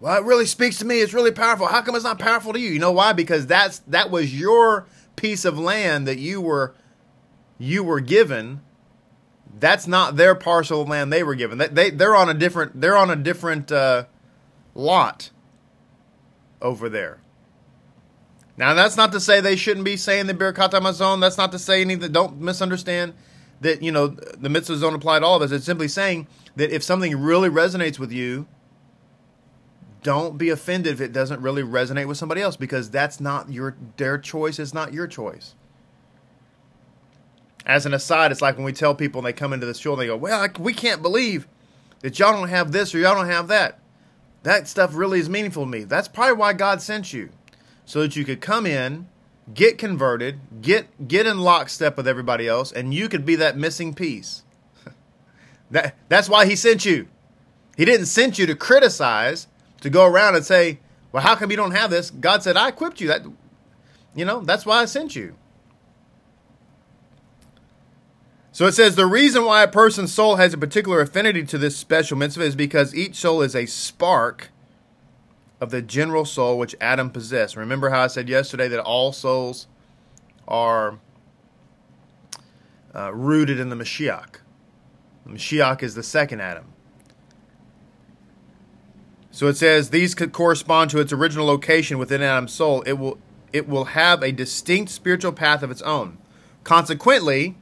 Well, 0.00 0.16
it 0.18 0.24
really 0.24 0.46
speaks 0.46 0.78
to 0.78 0.84
me. 0.84 1.00
It's 1.00 1.14
really 1.14 1.30
powerful. 1.32 1.66
How 1.66 1.82
come 1.82 1.94
it's 1.94 2.04
not 2.04 2.18
powerful 2.18 2.52
to 2.52 2.60
you? 2.60 2.70
You 2.70 2.78
know 2.78 2.92
why? 2.92 3.12
Because 3.12 3.46
that's 3.46 3.78
that 3.80 4.10
was 4.10 4.38
your 4.38 4.86
piece 5.16 5.44
of 5.44 5.58
land 5.58 6.06
that 6.06 6.18
you 6.18 6.40
were 6.40 6.74
you 7.58 7.82
were 7.82 8.00
given 8.00 8.60
that's 9.58 9.86
not 9.86 10.16
their 10.16 10.34
parcel 10.34 10.82
of 10.82 10.88
land 10.88 11.12
they 11.12 11.22
were 11.22 11.34
given. 11.34 11.58
They, 11.58 11.68
they 11.68 11.90
they're 11.90 12.16
on 12.16 12.28
a 12.28 12.34
different 12.34 12.80
they're 12.80 12.96
on 12.96 13.10
a 13.10 13.16
different 13.16 13.70
uh, 13.70 14.04
lot 14.74 15.30
over 16.60 16.88
there. 16.88 17.20
Now 18.56 18.74
that's 18.74 18.96
not 18.96 19.12
to 19.12 19.20
say 19.20 19.40
they 19.40 19.56
shouldn't 19.56 19.84
be 19.84 19.96
saying 19.96 20.26
the 20.26 20.34
Birkat 20.34 20.72
Hamazon. 20.72 21.20
That's 21.20 21.38
not 21.38 21.52
to 21.52 21.58
say 21.58 21.80
anything. 21.80 22.12
Don't 22.12 22.40
misunderstand 22.40 23.14
that 23.64 23.82
you 23.82 23.92
know 23.92 24.06
the 24.06 24.48
mitzvahs 24.48 24.80
don't 24.80 24.94
apply 24.94 25.18
to 25.18 25.26
all 25.26 25.36
of 25.36 25.42
us. 25.42 25.50
It's 25.50 25.66
simply 25.66 25.88
saying 25.88 26.26
that 26.56 26.70
if 26.70 26.82
something 26.82 27.16
really 27.16 27.50
resonates 27.50 27.98
with 27.98 28.12
you, 28.12 28.46
don't 30.02 30.38
be 30.38 30.50
offended 30.50 30.92
if 30.92 31.00
it 31.00 31.12
doesn't 31.12 31.40
really 31.40 31.62
resonate 31.62 32.06
with 32.06 32.16
somebody 32.16 32.40
else 32.40 32.56
because 32.56 32.90
that's 32.90 33.20
not 33.20 33.50
your 33.50 33.76
their 33.96 34.16
choice 34.18 34.58
is 34.58 34.72
not 34.72 34.92
your 34.92 35.06
choice 35.06 35.54
as 37.66 37.86
an 37.86 37.94
aside, 37.94 38.30
it's 38.30 38.42
like 38.42 38.56
when 38.56 38.64
we 38.64 38.72
tell 38.72 38.94
people 38.94 39.20
and 39.20 39.26
they 39.26 39.32
come 39.32 39.52
into 39.52 39.66
the 39.66 39.74
show 39.74 39.92
and 39.92 40.02
they 40.02 40.06
go, 40.06 40.16
"Well, 40.16 40.48
we 40.58 40.74
can't 40.74 41.02
believe 41.02 41.48
that 42.00 42.18
y'all 42.18 42.32
don't 42.32 42.48
have 42.48 42.72
this 42.72 42.94
or 42.94 42.98
y'all 42.98 43.14
don't 43.14 43.28
have 43.28 43.48
that." 43.48 43.78
That 44.42 44.68
stuff 44.68 44.94
really 44.94 45.20
is 45.20 45.30
meaningful 45.30 45.64
to 45.64 45.70
me. 45.70 45.84
That's 45.84 46.08
probably 46.08 46.34
why 46.34 46.52
God 46.52 46.82
sent 46.82 47.12
you, 47.12 47.30
so 47.86 48.02
that 48.02 48.16
you 48.16 48.24
could 48.24 48.42
come 48.42 48.66
in, 48.66 49.08
get 49.52 49.76
converted, 49.78 50.40
get 50.62 51.08
get 51.08 51.26
in 51.26 51.38
lockstep 51.40 51.96
with 51.96 52.08
everybody 52.08 52.48
else, 52.48 52.72
and 52.72 52.94
you 52.94 53.08
could 53.08 53.26
be 53.26 53.36
that 53.36 53.56
missing 53.56 53.94
piece. 53.94 54.42
that 55.70 55.96
that's 56.08 56.28
why 56.28 56.46
He 56.46 56.56
sent 56.56 56.84
you. 56.84 57.08
He 57.76 57.84
didn't 57.84 58.06
send 58.06 58.38
you 58.38 58.46
to 58.46 58.54
criticize, 58.54 59.48
to 59.80 59.90
go 59.90 60.06
around 60.06 60.36
and 60.36 60.44
say, 60.44 60.80
"Well, 61.12 61.22
how 61.22 61.34
come 61.34 61.50
you 61.50 61.56
don't 61.56 61.72
have 61.72 61.90
this?" 61.90 62.10
God 62.10 62.42
said, 62.42 62.56
"I 62.56 62.68
equipped 62.68 63.00
you." 63.00 63.08
That 63.08 63.22
you 64.14 64.24
know, 64.24 64.40
that's 64.40 64.64
why 64.64 64.80
I 64.80 64.84
sent 64.86 65.16
you. 65.16 65.34
So 68.52 68.66
it 68.66 68.72
says 68.72 68.94
the 68.94 69.06
reason 69.06 69.44
why 69.44 69.64
a 69.64 69.68
person's 69.68 70.12
soul 70.12 70.36
has 70.36 70.54
a 70.54 70.58
particular 70.58 71.00
affinity 71.00 71.42
to 71.44 71.58
this 71.58 71.76
special 71.76 72.16
mitzvah 72.16 72.44
is 72.44 72.54
because 72.54 72.94
each 72.94 73.16
soul 73.16 73.42
is 73.42 73.56
a 73.56 73.66
spark 73.66 74.50
of 75.64 75.70
the 75.70 75.80
general 75.80 76.26
soul 76.26 76.58
which 76.58 76.76
Adam 76.78 77.10
possessed. 77.10 77.56
Remember 77.56 77.88
how 77.88 78.02
I 78.02 78.06
said 78.06 78.28
yesterday 78.28 78.68
that 78.68 78.80
all 78.80 79.12
souls 79.12 79.66
are 80.46 80.98
uh, 82.94 83.12
rooted 83.14 83.58
in 83.58 83.70
the 83.70 83.76
Mashiach. 83.76 84.36
The 85.24 85.32
Mashiach 85.32 85.82
is 85.82 85.94
the 85.94 86.02
second 86.02 86.42
Adam. 86.42 86.66
So 89.30 89.46
it 89.48 89.56
says 89.56 89.88
these 89.88 90.14
could 90.14 90.32
correspond 90.32 90.90
to 90.90 91.00
its 91.00 91.12
original 91.12 91.46
location 91.46 91.98
within 91.98 92.20
Adam's 92.20 92.52
soul. 92.52 92.82
It 92.82 92.92
will 92.92 93.18
it 93.52 93.66
will 93.66 93.86
have 93.86 94.22
a 94.22 94.32
distinct 94.32 94.90
spiritual 94.92 95.32
path 95.32 95.62
of 95.62 95.70
its 95.70 95.80
own. 95.82 96.18
Consequently, 96.62 97.56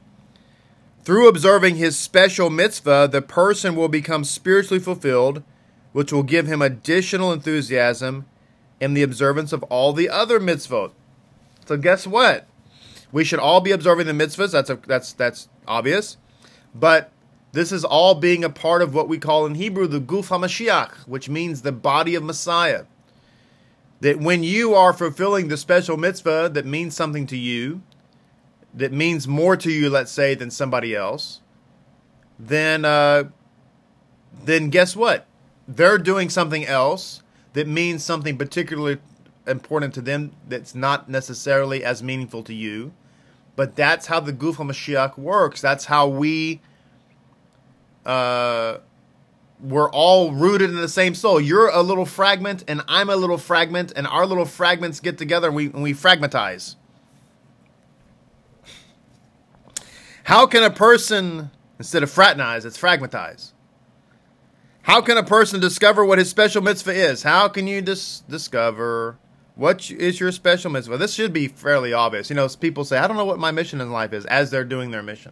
through 1.03 1.29
observing 1.29 1.77
his 1.77 1.97
special 1.97 2.49
mitzvah, 2.49 3.07
the 3.11 3.21
person 3.21 3.75
will 3.75 3.87
become 3.87 4.23
spiritually 4.23 4.79
fulfilled, 4.79 5.43
which 5.93 6.11
will 6.11 6.23
give 6.23 6.47
him 6.47 6.61
additional 6.61 7.31
enthusiasm 7.31 8.25
in 8.79 8.93
the 8.93 9.03
observance 9.03 9.53
of 9.53 9.63
all 9.63 9.93
the 9.93 10.09
other 10.09 10.39
mitzvot. 10.39 10.91
So 11.65 11.77
guess 11.77 12.05
what? 12.05 12.47
We 13.11 13.23
should 13.23 13.39
all 13.39 13.61
be 13.61 13.71
observing 13.71 14.07
the 14.07 14.13
mitzvahs. 14.13 14.51
That's 14.51 14.69
a, 14.69 14.75
that's 14.75 15.13
that's 15.13 15.47
obvious, 15.67 16.17
but 16.75 17.11
this 17.53 17.71
is 17.71 17.85
all 17.85 18.15
being 18.15 18.43
a 18.43 18.49
part 18.49 18.81
of 18.81 18.95
what 18.95 19.07
we 19.07 19.19
call 19.19 19.45
in 19.45 19.55
Hebrew 19.55 19.87
the 19.87 20.01
Guf 20.01 20.27
HaMashiach, 20.27 21.07
which 21.07 21.29
means 21.29 21.61
the 21.61 21.71
body 21.71 22.15
of 22.15 22.23
Messiah. 22.23 22.85
That 24.01 24.19
when 24.19 24.43
you 24.43 24.73
are 24.73 24.91
fulfilling 24.91 25.47
the 25.47 25.55
special 25.55 25.95
mitzvah 25.95 26.49
that 26.53 26.65
means 26.65 26.95
something 26.95 27.27
to 27.27 27.37
you, 27.37 27.83
that 28.73 28.91
means 28.91 29.27
more 29.27 29.55
to 29.55 29.71
you, 29.71 29.89
let's 29.89 30.11
say, 30.11 30.33
than 30.33 30.49
somebody 30.49 30.95
else, 30.95 31.41
then 32.39 32.83
uh, 32.83 33.25
then 34.43 34.69
guess 34.69 34.95
what? 34.95 35.27
They're 35.67 35.97
doing 35.97 36.29
something 36.29 36.65
else 36.65 37.23
that 37.53 37.67
means 37.67 38.03
something 38.03 38.37
particularly 38.37 38.99
important 39.47 39.93
to 39.93 40.01
them 40.01 40.31
that's 40.47 40.73
not 40.73 41.09
necessarily 41.09 41.83
as 41.83 42.01
meaningful 42.01 42.43
to 42.43 42.53
you. 42.53 42.93
But 43.55 43.75
that's 43.75 44.07
how 44.07 44.19
the 44.19 44.33
Guf 44.33 44.55
Mashiach 44.55 45.17
works. 45.17 45.61
That's 45.61 45.85
how 45.85 46.07
we 46.07 46.59
uh, 48.05 48.77
we're 49.63 49.89
all 49.91 50.33
rooted 50.33 50.69
in 50.69 50.75
the 50.75 50.89
same 50.89 51.15
soul. 51.15 51.39
You're 51.39 51.69
a 51.69 51.81
little 51.81 52.05
fragment, 52.05 52.65
and 52.67 52.81
I'm 52.87 53.09
a 53.09 53.15
little 53.15 53.37
fragment, 53.37 53.93
and 53.95 54.05
our 54.05 54.25
little 54.25 54.45
fragments 54.45 54.99
get 54.99 55.17
together 55.17 55.47
and 55.47 55.55
we, 55.55 55.65
and 55.67 55.81
we 55.81 55.93
fragmentize. 55.93 56.75
How 60.25 60.45
can 60.47 60.63
a 60.63 60.69
person, 60.69 61.49
instead 61.79 62.03
of 62.03 62.11
fraternize, 62.11 62.65
it's 62.65 62.77
fragmentize? 62.77 63.52
How 64.83 65.01
can 65.01 65.17
a 65.17 65.23
person 65.23 65.59
discover 65.59 66.05
what 66.05 66.19
his 66.19 66.29
special 66.29 66.61
mitzvah 66.61 66.93
is? 66.93 67.23
How 67.23 67.47
can 67.47 67.67
you 67.67 67.81
dis- 67.81 68.19
discover 68.29 69.17
what 69.55 69.89
is 69.89 70.19
your 70.19 70.31
special 70.31 70.71
mitzvah? 70.71 70.97
This 70.97 71.13
should 71.13 71.31
be 71.31 71.47
fairly 71.47 71.93
obvious. 71.93 72.29
You 72.29 72.35
know, 72.35 72.47
people 72.47 72.83
say, 72.83 72.97
I 72.97 73.07
don't 73.07 73.17
know 73.17 73.25
what 73.25 73.39
my 73.39 73.51
mission 73.51 73.79
in 73.79 73.91
life 73.91 74.13
is 74.13 74.25
as 74.25 74.51
they're 74.51 74.65
doing 74.65 74.91
their 74.91 75.03
mission. 75.03 75.31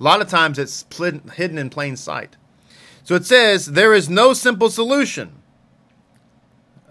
A 0.00 0.02
lot 0.02 0.20
of 0.20 0.28
times 0.28 0.58
it's 0.58 0.82
pl- 0.84 1.20
hidden 1.34 1.56
in 1.56 1.70
plain 1.70 1.96
sight. 1.96 2.36
So 3.04 3.14
it 3.14 3.26
says, 3.26 3.66
there 3.66 3.94
is 3.94 4.08
no 4.08 4.32
simple 4.32 4.70
solution 4.70 5.42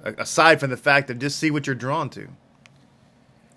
aside 0.04 0.60
from 0.60 0.70
the 0.70 0.78
fact 0.78 1.10
of 1.10 1.20
just 1.20 1.38
see 1.38 1.52
what 1.52 1.68
you're 1.68 1.76
drawn 1.76 2.10
to. 2.12 2.30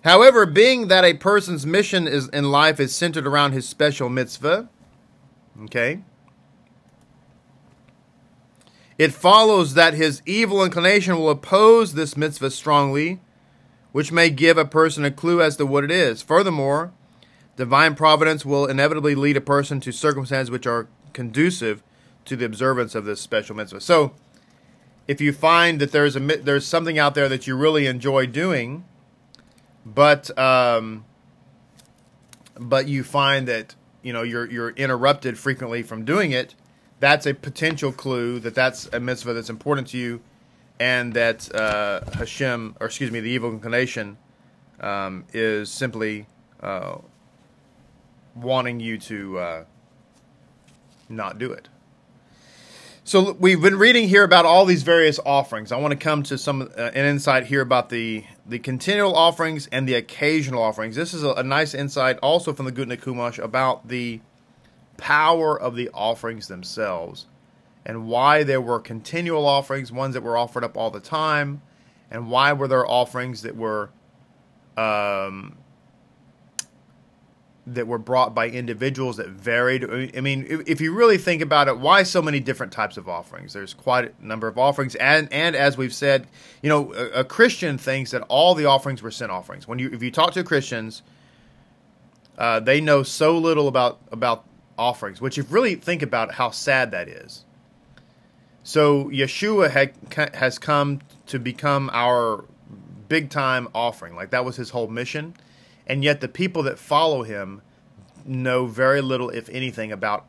However, 0.03 0.45
being 0.45 0.87
that 0.87 1.05
a 1.05 1.13
person's 1.13 1.65
mission 1.65 2.07
is 2.07 2.27
in 2.29 2.51
life 2.51 2.79
is 2.79 2.95
centered 2.95 3.27
around 3.27 3.51
his 3.51 3.67
special 3.67 4.09
mitzvah, 4.09 4.69
okay, 5.63 6.01
it 8.97 9.13
follows 9.13 9.73
that 9.75 9.93
his 9.93 10.21
evil 10.25 10.63
inclination 10.63 11.15
will 11.15 11.29
oppose 11.29 11.93
this 11.93 12.17
mitzvah 12.17 12.51
strongly, 12.51 13.19
which 13.91 14.11
may 14.11 14.29
give 14.29 14.57
a 14.57 14.65
person 14.65 15.05
a 15.05 15.11
clue 15.11 15.41
as 15.41 15.57
to 15.57 15.65
what 15.65 15.83
it 15.83 15.91
is. 15.91 16.21
Furthermore, 16.21 16.91
divine 17.55 17.95
providence 17.95 18.45
will 18.45 18.65
inevitably 18.65 19.15
lead 19.15 19.37
a 19.37 19.41
person 19.41 19.79
to 19.81 19.91
circumstances 19.91 20.49
which 20.49 20.65
are 20.65 20.87
conducive 21.13 21.83
to 22.25 22.35
the 22.35 22.45
observance 22.45 22.95
of 22.95 23.05
this 23.05 23.21
special 23.21 23.55
mitzvah. 23.55 23.81
So, 23.81 24.13
if 25.07 25.21
you 25.21 25.31
find 25.31 25.79
that 25.79 25.91
there's 25.91 26.15
a 26.15 26.19
there's 26.19 26.65
something 26.65 26.99
out 26.99 27.15
there 27.15 27.29
that 27.29 27.47
you 27.47 27.55
really 27.55 27.87
enjoy 27.87 28.25
doing, 28.27 28.83
but 29.85 30.37
um, 30.37 31.05
but 32.59 32.87
you 32.87 33.03
find 33.03 33.47
that 33.47 33.75
you 34.01 34.11
know 34.11 34.23
you're 34.23 34.49
you're 34.49 34.71
interrupted 34.71 35.37
frequently 35.37 35.81
from 35.81 36.03
doing 36.03 36.31
it. 36.31 36.55
That's 36.99 37.25
a 37.25 37.33
potential 37.33 37.91
clue 37.91 38.39
that 38.39 38.55
that's 38.55 38.89
a 38.91 38.99
mitzvah 38.99 39.33
that's 39.33 39.49
important 39.49 39.87
to 39.89 39.97
you, 39.97 40.21
and 40.79 41.13
that 41.13 41.53
uh, 41.53 42.01
Hashem, 42.13 42.75
or 42.79 42.87
excuse 42.87 43.11
me, 43.11 43.19
the 43.19 43.29
evil 43.29 43.51
inclination, 43.51 44.17
um, 44.79 45.25
is 45.33 45.69
simply 45.69 46.25
uh, 46.61 46.97
wanting 48.35 48.79
you 48.79 48.97
to 48.97 49.39
uh, 49.39 49.63
not 51.09 51.37
do 51.37 51.51
it. 51.51 51.67
So 53.03 53.31
we've 53.39 53.61
been 53.61 53.77
reading 53.77 54.09
here 54.09 54.25
about 54.25 54.45
all 54.45 54.65
these 54.65 54.83
various 54.83 55.17
offerings. 55.25 55.71
I 55.71 55.77
want 55.77 55.91
to 55.91 55.97
come 55.97 56.23
to 56.23 56.37
some 56.37 56.63
uh, 56.63 56.91
an 56.93 57.05
insight 57.05 57.45
here 57.45 57.61
about 57.61 57.89
the 57.89 58.25
the 58.45 58.59
continual 58.59 59.15
offerings 59.15 59.67
and 59.71 59.87
the 59.87 59.93
occasional 59.93 60.61
offerings. 60.61 60.97
This 60.97 61.13
is 61.13 61.23
a, 61.23 61.29
a 61.33 61.43
nice 61.43 61.73
insight 61.73 62.17
also 62.19 62.51
from 62.51 62.65
the 62.65 62.71
Gutnick 62.71 63.01
Chumash 63.01 63.41
about 63.41 63.87
the 63.87 64.19
power 64.97 65.59
of 65.59 65.75
the 65.75 65.89
offerings 65.93 66.47
themselves 66.47 67.27
and 67.85 68.07
why 68.07 68.43
there 68.43 68.59
were 68.59 68.79
continual 68.79 69.45
offerings, 69.45 69.91
ones 69.91 70.13
that 70.13 70.21
were 70.21 70.37
offered 70.37 70.63
up 70.63 70.75
all 70.75 70.91
the 70.91 70.99
time, 70.99 71.61
and 72.11 72.29
why 72.29 72.51
were 72.53 72.67
there 72.67 72.85
offerings 72.85 73.43
that 73.43 73.55
were 73.55 73.89
um, 74.75 75.57
that 77.67 77.85
were 77.85 77.97
brought 77.97 78.33
by 78.33 78.47
individuals 78.47 79.17
that 79.17 79.27
varied. 79.27 80.15
I 80.15 80.21
mean, 80.21 80.63
if 80.67 80.79
you 80.79 80.93
really 80.93 81.17
think 81.17 81.41
about 81.41 81.67
it, 81.67 81.77
why 81.77 82.03
so 82.03 82.21
many 82.21 82.39
different 82.39 82.71
types 82.71 82.95
of 82.95 83.09
offerings? 83.09 83.51
There's 83.53 83.73
quite 83.73 84.05
a 84.05 84.25
number 84.25 84.47
of 84.47 84.57
offerings, 84.57 84.95
and 84.95 85.27
and 85.31 85.55
as 85.55 85.77
we've 85.77 85.93
said, 85.93 86.27
you 86.61 86.69
know, 86.69 86.93
a, 86.93 87.19
a 87.19 87.23
Christian 87.23 87.77
thinks 87.77 88.11
that 88.11 88.21
all 88.29 88.55
the 88.55 88.65
offerings 88.65 89.01
were 89.01 89.11
sin 89.11 89.29
offerings. 89.29 89.67
When 89.67 89.79
you 89.79 89.89
if 89.91 90.01
you 90.01 90.11
talk 90.11 90.31
to 90.33 90.43
Christians, 90.43 91.03
uh, 92.37 92.61
they 92.61 92.79
know 92.79 93.03
so 93.03 93.37
little 93.37 93.67
about 93.67 93.99
about 94.11 94.45
offerings. 94.77 95.21
Which, 95.21 95.37
if 95.37 95.51
really 95.51 95.75
think 95.75 96.01
about 96.01 96.35
how 96.35 96.51
sad 96.51 96.91
that 96.91 97.07
is. 97.07 97.45
So 98.63 99.05
Yeshua 99.05 99.69
had 99.71 99.93
has 100.35 100.59
come 100.59 101.01
to 101.27 101.39
become 101.39 101.89
our 101.93 102.45
big 103.07 103.29
time 103.29 103.67
offering. 103.73 104.15
Like 104.15 104.31
that 104.31 104.43
was 104.43 104.57
his 104.57 104.71
whole 104.71 104.87
mission 104.87 105.35
and 105.87 106.03
yet 106.03 106.21
the 106.21 106.27
people 106.27 106.63
that 106.63 106.77
follow 106.77 107.23
him 107.23 107.61
know 108.25 108.67
very 108.67 109.01
little, 109.01 109.29
if 109.29 109.47
anything, 109.49 109.91
about 109.91 110.25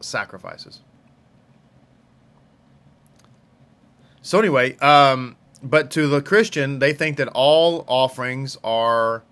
sacrifices. 0.00 0.80
So 4.22 4.38
anyway, 4.38 4.78
um, 4.78 5.36
but 5.62 5.90
to 5.92 6.06
the 6.06 6.22
Christian, 6.22 6.78
they 6.78 6.92
think 6.94 7.16
that 7.18 7.28
all 7.28 7.84
offerings 7.88 8.56
are 8.64 9.24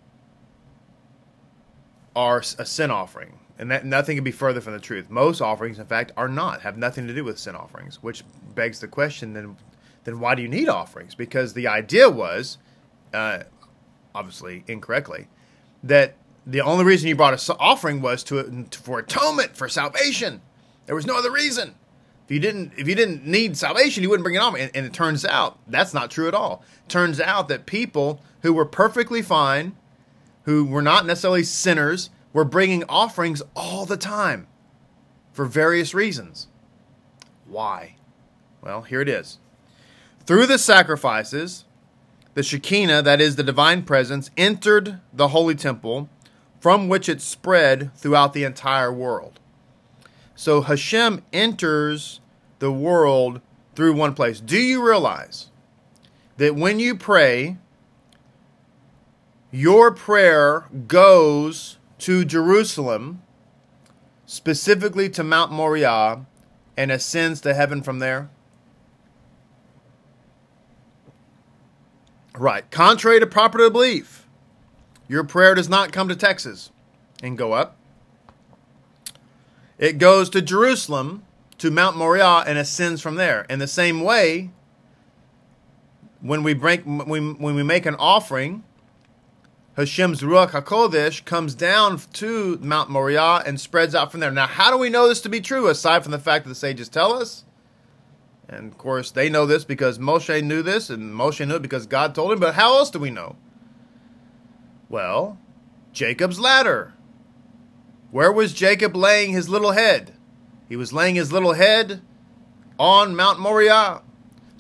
are 2.15 2.43
a 2.59 2.67
sin 2.67 2.91
offering, 2.91 3.39
and 3.63 3.71
that 3.71 3.87
nothing 3.87 4.17
could 4.17 4.25
be 4.25 4.33
further 4.33 4.61
from 4.61 4.73
the 4.73 4.81
truth. 4.81 5.09
Most 5.09 5.41
offerings, 5.41 5.79
in 5.79 5.87
fact, 5.87 6.11
are 6.17 6.27
not 6.27 6.63
have 6.63 6.77
nothing 6.77 7.07
to 7.07 7.15
do 7.15 7.23
with 7.23 7.39
sin 7.39 7.55
offerings, 7.55 8.03
which 8.03 8.25
begs 8.57 8.81
the 8.81 8.89
question: 8.89 9.35
then, 9.35 9.57
then 10.03 10.19
why 10.19 10.35
do 10.35 10.43
you 10.43 10.49
need 10.49 10.69
offerings? 10.69 11.15
Because 11.15 11.55
the 11.55 11.69
idea 11.69 12.11
was, 12.11 12.59
uh, 13.15 13.45
obviously 14.17 14.65
incorrectly, 14.67 15.29
that 15.85 16.17
the 16.45 16.61
only 16.61 16.85
reason 16.85 17.07
you 17.09 17.15
brought 17.15 17.35
an 17.49 17.57
offering 17.61 18.03
was 18.03 18.25
to 18.25 18.67
for 18.73 18.99
atonement 18.99 19.57
for 19.57 19.69
salvation. 19.69 20.43
There 20.87 20.97
was 20.97 21.07
no 21.07 21.17
other 21.17 21.31
reason. 21.31 21.77
If 22.25 22.33
you 22.33 22.41
didn't 22.41 22.73
if 22.77 22.89
you 22.89 22.97
didn't 22.97 23.25
need 23.25 23.57
salvation, 23.57 24.03
you 24.03 24.09
wouldn't 24.09 24.25
bring 24.25 24.35
it 24.35 24.43
on. 24.43 24.59
And, 24.59 24.73
and 24.75 24.85
it 24.85 24.93
turns 24.93 25.25
out 25.25 25.61
that's 25.69 25.95
not 25.95 26.11
true 26.11 26.27
at 26.27 26.35
all. 26.35 26.65
Turns 26.89 27.21
out 27.21 27.47
that 27.47 27.67
people 27.67 28.21
who 28.41 28.53
were 28.53 28.67
perfectly 28.67 29.23
fine, 29.23 29.77
who 30.47 30.65
were 30.65 30.83
not 30.83 31.07
necessarily 31.07 31.45
sinners, 31.45 32.11
were 32.33 32.45
bringing 32.45 32.85
offerings 32.89 33.43
all 33.55 33.85
the 33.85 33.97
time 33.97 34.47
for 35.33 35.45
various 35.45 35.95
reasons. 35.95 36.49
Why? 37.47 37.97
Well, 38.63 38.83
here 38.83 39.01
it 39.01 39.09
is. 39.09 39.39
Through 40.25 40.47
the 40.47 40.59
sacrifices, 40.59 41.65
the 42.35 42.43
Shekinah, 42.43 43.03
that 43.03 43.21
is 43.21 43.37
the 43.37 43.43
divine 43.43 43.83
presence, 43.83 44.31
entered 44.37 45.01
the 45.13 45.29
holy 45.29 45.55
temple, 45.55 46.09
from 46.61 46.89
which 46.89 47.09
it 47.09 47.21
spread 47.21 47.95
throughout 47.97 48.33
the 48.33 48.45
entire 48.45 48.93
world. 48.93 49.41
So 50.35 50.63
Hashem 50.63 51.23
enters 51.33 52.21
the 52.61 52.73
world 52.73 53.41
through 53.75 53.95
one 53.95 54.15
place. 54.15 54.41
Do 54.41 54.59
you 54.59 54.87
realize 54.87 55.51
that 56.37 56.55
when 56.55 56.79
you 56.79 56.95
pray, 56.97 57.59
your 59.51 59.91
prayer 59.91 60.67
goes 60.87 61.79
to 62.03 62.25
Jerusalem, 62.25 63.23
specifically 64.27 65.09
to 65.11 65.23
Mount 65.23 65.53
Moriah, 65.53 66.27
and 66.77 66.91
ascends 66.91 67.41
to 67.43 67.55
heaven 67.55 67.83
from 67.83 68.01
there? 68.01 68.29
Right. 72.37 72.69
Contrary 72.71 73.21
to 73.21 73.27
popular 73.27 73.71
belief, 73.71 74.27
your 75.07 75.23
prayer 75.23 75.55
does 75.55 75.69
not 75.69 75.93
come 75.93 76.09
to 76.09 76.17
Texas 76.17 76.71
and 77.23 77.39
go 77.39 77.53
up. 77.53 77.77
It 79.79 79.99
goes 79.99 80.29
to 80.31 80.43
Jerusalem, 80.43 81.25
to 81.59 81.71
Mount 81.71 81.97
Moriah, 81.97 82.45
and 82.47 82.59
ascends 82.59 83.01
from 83.01 83.15
there. 83.15 83.47
In 83.49 83.59
the 83.59 83.67
same 83.69 84.01
way, 84.01 84.51
when 86.21 86.43
we 86.43 86.55
break, 86.55 86.83
when, 86.85 87.39
when 87.39 87.55
we 87.55 87.63
make 87.63 87.87
an 87.87 87.95
offering, 87.97 88.65
Hashem's 89.75 90.21
Ruach 90.21 90.51
HaKodesh 90.51 91.25
comes 91.25 91.55
down 91.55 91.99
to 92.15 92.59
Mount 92.61 92.91
Moriah 92.91 93.43
and 93.47 93.59
spreads 93.59 93.95
out 93.95 94.11
from 94.11 94.21
there. 94.21 94.31
Now, 94.31 94.47
how 94.47 94.71
do 94.71 94.77
we 94.77 94.91
know 94.91 95.09
this 95.09 95.23
to 95.23 95.31
be 95.31 95.41
true, 95.41 95.69
aside 95.69 96.03
from 96.03 96.13
the 96.13 96.19
fact 96.19 96.45
that 96.45 96.51
the 96.51 96.55
sages 96.55 96.91
tell 96.91 97.15
us? 97.15 97.45
And 98.49 98.71
of 98.71 98.77
course, 98.77 99.11
they 99.11 99.31
know 99.31 99.47
this 99.47 99.65
because 99.65 99.99
Moshe 99.99 100.43
knew 100.43 100.63
this, 100.63 100.91
and 100.91 101.15
Moshe 101.15 101.47
knew 101.47 101.55
it 101.55 101.63
because 101.63 101.87
God 101.87 102.15
told 102.15 102.33
him. 102.33 102.39
But 102.39 102.55
how 102.55 102.77
else 102.77 102.91
do 102.91 102.99
we 102.99 103.11
know? 103.11 103.37
Well, 104.91 105.39
Jacob's 105.95 106.39
ladder. 106.39 106.93
Where 108.11 108.31
was 108.31 108.53
Jacob 108.53 108.95
laying 108.95 109.33
his 109.33 109.49
little 109.49 109.73
head? 109.73 110.13
He 110.69 110.77
was 110.77 110.93
laying 110.93 111.15
his 111.15 111.33
little 111.33 111.55
head 111.55 112.03
on 112.79 113.17
Mount 113.17 113.41
Moriah. 113.41 114.03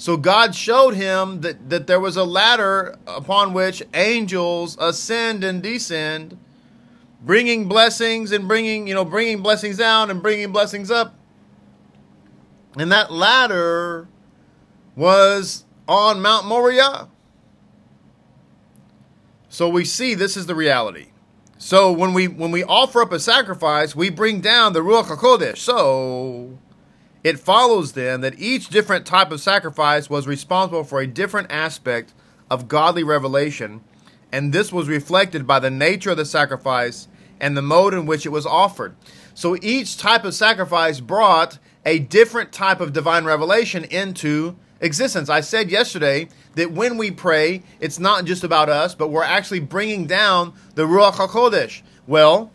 So 0.02 0.16
God 0.16 0.52
showed 0.52 0.94
him 0.94 1.42
that, 1.42 1.70
that 1.70 1.86
there 1.86 2.00
was 2.00 2.16
a 2.16 2.24
ladder 2.24 2.98
upon 3.06 3.54
which 3.54 3.84
angels 3.94 4.76
ascend 4.80 5.44
and 5.44 5.62
descend, 5.62 6.36
bringing 7.20 7.68
blessings 7.68 8.32
and 8.32 8.48
bringing, 8.48 8.88
you 8.88 8.94
know, 8.94 9.04
bringing 9.04 9.42
blessings 9.42 9.76
down 9.76 10.10
and 10.10 10.20
bringing 10.20 10.50
blessings 10.50 10.90
up. 10.90 11.14
And 12.76 12.90
that 12.90 13.12
ladder 13.12 14.08
was 14.96 15.62
on 15.86 16.20
Mount 16.20 16.46
Moriah. 16.46 17.06
So 19.48 19.68
we 19.68 19.84
see 19.84 20.14
this 20.16 20.36
is 20.36 20.46
the 20.46 20.56
reality. 20.56 21.10
So 21.58 21.92
when 21.92 22.12
we 22.12 22.26
when 22.26 22.50
we 22.50 22.64
offer 22.64 23.02
up 23.02 23.12
a 23.12 23.20
sacrifice, 23.20 23.94
we 23.94 24.10
bring 24.10 24.40
down 24.40 24.72
the 24.72 24.80
Ruach 24.80 25.04
HaKodesh. 25.04 25.58
So 25.58 26.58
it 27.24 27.38
follows 27.38 27.92
then 27.92 28.20
that 28.22 28.38
each 28.38 28.68
different 28.68 29.06
type 29.06 29.30
of 29.30 29.40
sacrifice 29.40 30.10
was 30.10 30.26
responsible 30.26 30.84
for 30.84 31.00
a 31.00 31.06
different 31.06 31.50
aspect 31.50 32.12
of 32.50 32.68
godly 32.68 33.04
revelation, 33.04 33.82
and 34.32 34.52
this 34.52 34.72
was 34.72 34.88
reflected 34.88 35.46
by 35.46 35.58
the 35.58 35.70
nature 35.70 36.10
of 36.10 36.16
the 36.16 36.24
sacrifice 36.24 37.08
and 37.40 37.56
the 37.56 37.62
mode 37.62 37.94
in 37.94 38.06
which 38.06 38.26
it 38.26 38.30
was 38.30 38.46
offered. 38.46 38.94
So 39.34 39.56
each 39.62 39.96
type 39.96 40.24
of 40.24 40.34
sacrifice 40.34 41.00
brought 41.00 41.58
a 41.84 41.98
different 41.98 42.52
type 42.52 42.80
of 42.80 42.92
divine 42.92 43.24
revelation 43.24 43.84
into 43.84 44.56
existence. 44.80 45.28
I 45.28 45.40
said 45.40 45.70
yesterday 45.70 46.28
that 46.54 46.72
when 46.72 46.96
we 46.96 47.10
pray, 47.10 47.62
it's 47.80 47.98
not 47.98 48.24
just 48.24 48.44
about 48.44 48.68
us, 48.68 48.94
but 48.94 49.08
we're 49.08 49.22
actually 49.22 49.60
bringing 49.60 50.06
down 50.06 50.52
the 50.74 50.86
Ruach 50.86 51.14
HaKodesh. 51.14 51.82
Well, 52.06 52.50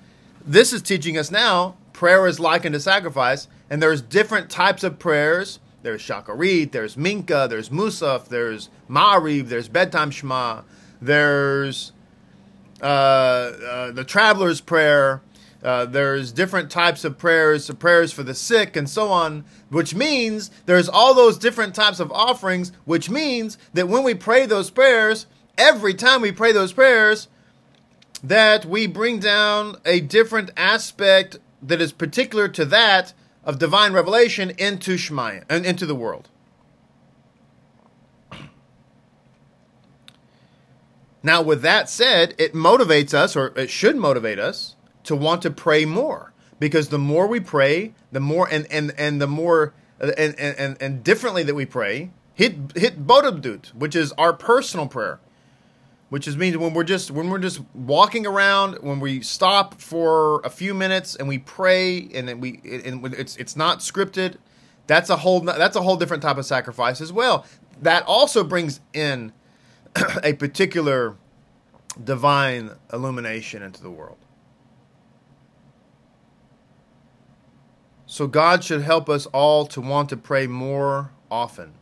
this 0.46 0.72
is 0.72 0.82
teaching 0.82 1.18
us 1.18 1.32
now 1.32 1.76
prayer 1.94 2.28
is 2.28 2.40
likened 2.40 2.74
to 2.74 2.80
sacrifice, 2.80 3.48
and 3.70 3.82
there's 3.82 4.02
different 4.02 4.50
types 4.50 4.84
of 4.84 5.00
prayers. 5.00 5.60
There's 5.84 6.02
Shacharit, 6.02 6.72
there's 6.72 6.96
Mincha, 6.96 7.50
there's 7.50 7.70
Musaf, 7.70 8.28
there's 8.28 8.70
Ma'ariv, 8.90 9.48
there's 9.48 9.70
Bedtime 9.70 10.12
Shema, 10.12 10.62
there's 11.02 11.92
uh, 12.82 12.86
uh, 12.86 13.92
the 13.92 14.04
Traveler's 14.04 14.60
Prayer, 14.60 15.22
uh, 15.64 15.86
there's 15.86 16.32
different 16.32 16.70
types 16.70 17.04
of 17.04 17.18
prayers, 17.18 17.70
prayers 17.72 18.12
for 18.12 18.24
the 18.24 18.34
sick, 18.34 18.76
and 18.76 18.90
so 18.90 19.10
on, 19.10 19.44
which 19.70 19.96
means 19.96 20.52
there's 20.66 20.90
all 20.90 21.14
those 21.14 21.38
different 21.38 21.74
types 21.74 22.00
of 22.00 22.12
offerings, 22.12 22.72
which 22.86 23.10
means 23.10 23.58
that 23.74 23.88
when 23.88 24.04
we 24.04 24.14
pray 24.14 24.46
those 24.46 24.70
prayers, 24.70 25.26
every 25.58 25.94
time 25.94 26.22
we 26.22 26.32
pray 26.32 26.52
those 26.52 26.74
prayers, 26.74 27.28
that 28.24 28.66
we 28.66 28.88
bring 28.88 29.20
down 29.20 29.76
a 29.86 30.00
different 30.00 30.52
aspect 30.58 31.38
that 31.62 31.82
is 31.82 31.92
particular 31.92 32.48
to 32.48 32.66
that 32.66 33.14
of 33.48 33.58
divine 33.58 33.94
revelation 33.94 34.52
into 34.58 34.96
Shemaya 34.96 35.44
and 35.50 35.66
into 35.66 35.86
the 35.86 35.96
world. 35.96 36.30
Now, 41.24 41.42
with 41.42 41.62
that 41.62 41.90
said, 41.90 42.36
it 42.38 42.54
motivates 42.54 43.14
us, 43.14 43.36
or 43.36 43.54
it 43.56 43.70
should 43.70 43.96
motivate 43.96 44.38
us, 44.38 44.76
to 45.06 45.16
want 45.16 45.42
to 45.42 45.50
pray 45.50 45.86
more 45.86 46.34
because 46.60 46.90
the 46.90 47.00
more 47.00 47.28
we 47.28 47.40
pray, 47.40 47.94
the 48.12 48.20
more 48.20 48.48
and 48.52 48.68
and 48.70 48.94
and 48.98 49.22
the 49.22 49.28
more 49.28 49.74
and 50.00 50.38
and 50.38 50.78
and 50.80 51.04
differently 51.04 51.44
that 51.44 51.56
we 51.56 51.66
pray, 51.66 52.12
hit 52.34 52.56
hit 52.76 52.96
which 53.74 53.96
is 53.96 54.12
our 54.14 54.34
personal 54.34 54.88
prayer, 54.88 55.20
which 56.10 56.28
is 56.28 56.38
means 56.38 56.58
when 56.58 56.74
we're 56.74 56.84
just 56.84 57.12
when 57.12 57.30
we're 57.30 57.40
just 57.40 57.62
walking 57.74 58.26
around, 58.26 58.76
when 58.82 59.00
we 59.00 59.22
stop 59.22 59.82
for 59.82 60.40
a 60.42 60.50
few 60.50 60.74
minutes 60.74 61.16
and 61.16 61.28
we 61.28 61.38
pray, 61.40 62.08
and 62.14 62.28
then 62.28 62.40
we 62.40 62.62
and 62.86 63.06
it's 63.14 63.36
it's 63.38 63.56
not 63.56 63.80
scripted. 63.80 64.38
That's 64.88 65.10
a 65.10 65.18
whole 65.18 65.42
that's 65.42 65.76
a 65.76 65.82
whole 65.82 65.98
different 65.98 66.24
type 66.24 66.38
of 66.38 66.46
sacrifice 66.46 67.02
as 67.02 67.12
well. 67.12 67.46
That 67.82 68.04
also 68.04 68.44
brings 68.44 68.80
in 68.94 69.34
a 70.24 70.34
particular 70.34 71.18
divine 72.02 72.72
illumination 72.94 73.62
into 73.62 73.82
the 73.82 73.92
world. 73.92 74.18
So 78.06 78.26
God 78.26 78.64
should 78.64 78.82
help 78.82 79.10
us 79.10 79.26
all 79.28 79.66
to 79.68 79.82
want 79.82 80.08
to 80.10 80.18
pray 80.18 80.48
more 80.48 81.12
often 81.30 81.74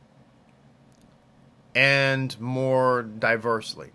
and 1.75 2.39
more 2.39 3.03
diversely. 3.03 3.91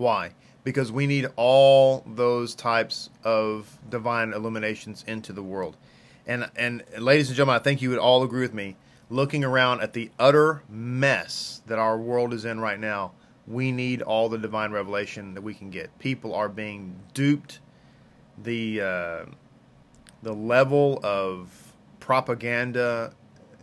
Why? 0.00 0.30
Because 0.64 0.90
we 0.90 1.06
need 1.06 1.26
all 1.36 2.02
those 2.06 2.54
types 2.54 3.10
of 3.22 3.78
divine 3.90 4.32
illuminations 4.32 5.04
into 5.06 5.34
the 5.34 5.42
world. 5.42 5.76
And 6.26 6.50
and 6.56 6.82
ladies 6.96 7.28
and 7.28 7.36
gentlemen, 7.36 7.60
I 7.60 7.62
think 7.62 7.82
you 7.82 7.90
would 7.90 7.98
all 7.98 8.22
agree 8.22 8.40
with 8.40 8.54
me. 8.54 8.76
Looking 9.10 9.44
around 9.44 9.82
at 9.82 9.92
the 9.92 10.10
utter 10.18 10.62
mess 10.70 11.60
that 11.66 11.78
our 11.78 11.98
world 11.98 12.32
is 12.32 12.46
in 12.46 12.60
right 12.60 12.80
now, 12.80 13.12
we 13.46 13.72
need 13.72 14.00
all 14.00 14.30
the 14.30 14.38
divine 14.38 14.72
revelation 14.72 15.34
that 15.34 15.42
we 15.42 15.52
can 15.52 15.68
get. 15.68 15.98
People 15.98 16.34
are 16.34 16.48
being 16.48 16.96
duped. 17.12 17.60
The 18.42 18.80
uh, 18.80 19.24
the 20.22 20.32
level 20.32 20.98
of 21.02 21.74
propaganda 21.98 23.12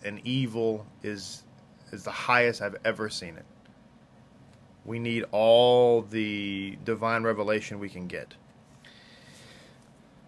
and 0.05 0.21
evil 0.23 0.85
is 1.01 1.45
is 1.91 2.03
the 2.03 2.11
highest 2.11 2.61
I've 2.61 2.77
ever 2.85 3.09
seen 3.09 3.37
it. 3.37 3.45
We 4.87 4.97
need 4.97 5.25
all 5.31 6.01
the 6.01 6.77
divine 6.83 7.23
revelation 7.23 7.77
we 7.77 7.89
can 7.89 8.07
get. 8.07 8.35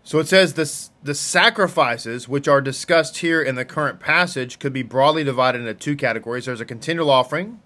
So 0.03 0.19
it 0.19 0.27
says 0.27 0.55
this, 0.55 0.91
the 1.01 1.15
sacrifices 1.15 2.27
which 2.27 2.47
are 2.47 2.61
discussed 2.61 3.19
here 3.19 3.41
in 3.41 3.55
the 3.55 3.63
current 3.63 3.99
passage 3.99 4.59
could 4.59 4.73
be 4.73 4.83
broadly 4.83 5.23
divided 5.23 5.61
into 5.61 5.73
two 5.75 5.95
categories. 5.95 6.45
There's 6.45 6.59
a 6.59 6.65
continual 6.65 7.09
offering, 7.09 7.61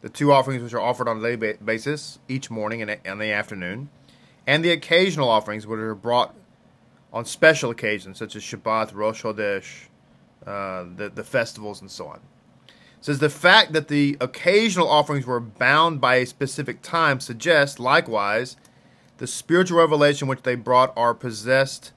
the 0.00 0.08
two 0.08 0.32
offerings 0.32 0.62
which 0.62 0.74
are 0.74 0.80
offered 0.80 1.08
on 1.08 1.18
a 1.18 1.36
daily 1.36 1.56
basis 1.64 2.18
each 2.26 2.50
morning 2.50 2.82
and 2.82 2.98
in 3.04 3.18
the 3.18 3.30
afternoon, 3.30 3.90
and 4.46 4.64
the 4.64 4.70
occasional 4.70 5.28
offerings 5.28 5.66
which 5.66 5.78
are 5.78 5.94
brought 5.94 6.34
on 7.12 7.24
special 7.26 7.70
occasions 7.70 8.18
such 8.18 8.34
as 8.34 8.42
Shabbat, 8.42 8.92
Rosh 8.94 9.22
Chodesh, 9.22 9.86
uh, 10.46 10.84
the, 10.96 11.10
the 11.14 11.22
festivals, 11.24 11.80
and 11.80 11.90
so 11.90 12.06
on. 12.06 12.20
Says 13.00 13.20
the 13.20 13.30
fact 13.30 13.72
that 13.72 13.88
the 13.88 14.16
occasional 14.20 14.88
offerings 14.88 15.24
were 15.24 15.40
bound 15.40 16.00
by 16.00 16.16
a 16.16 16.26
specific 16.26 16.82
time 16.82 17.20
suggests, 17.20 17.78
likewise, 17.78 18.56
the 19.18 19.26
spiritual 19.26 19.78
revelation 19.78 20.28
which 20.28 20.42
they 20.42 20.56
brought 20.56 20.92
are 20.96 21.14
possessed, 21.14 21.92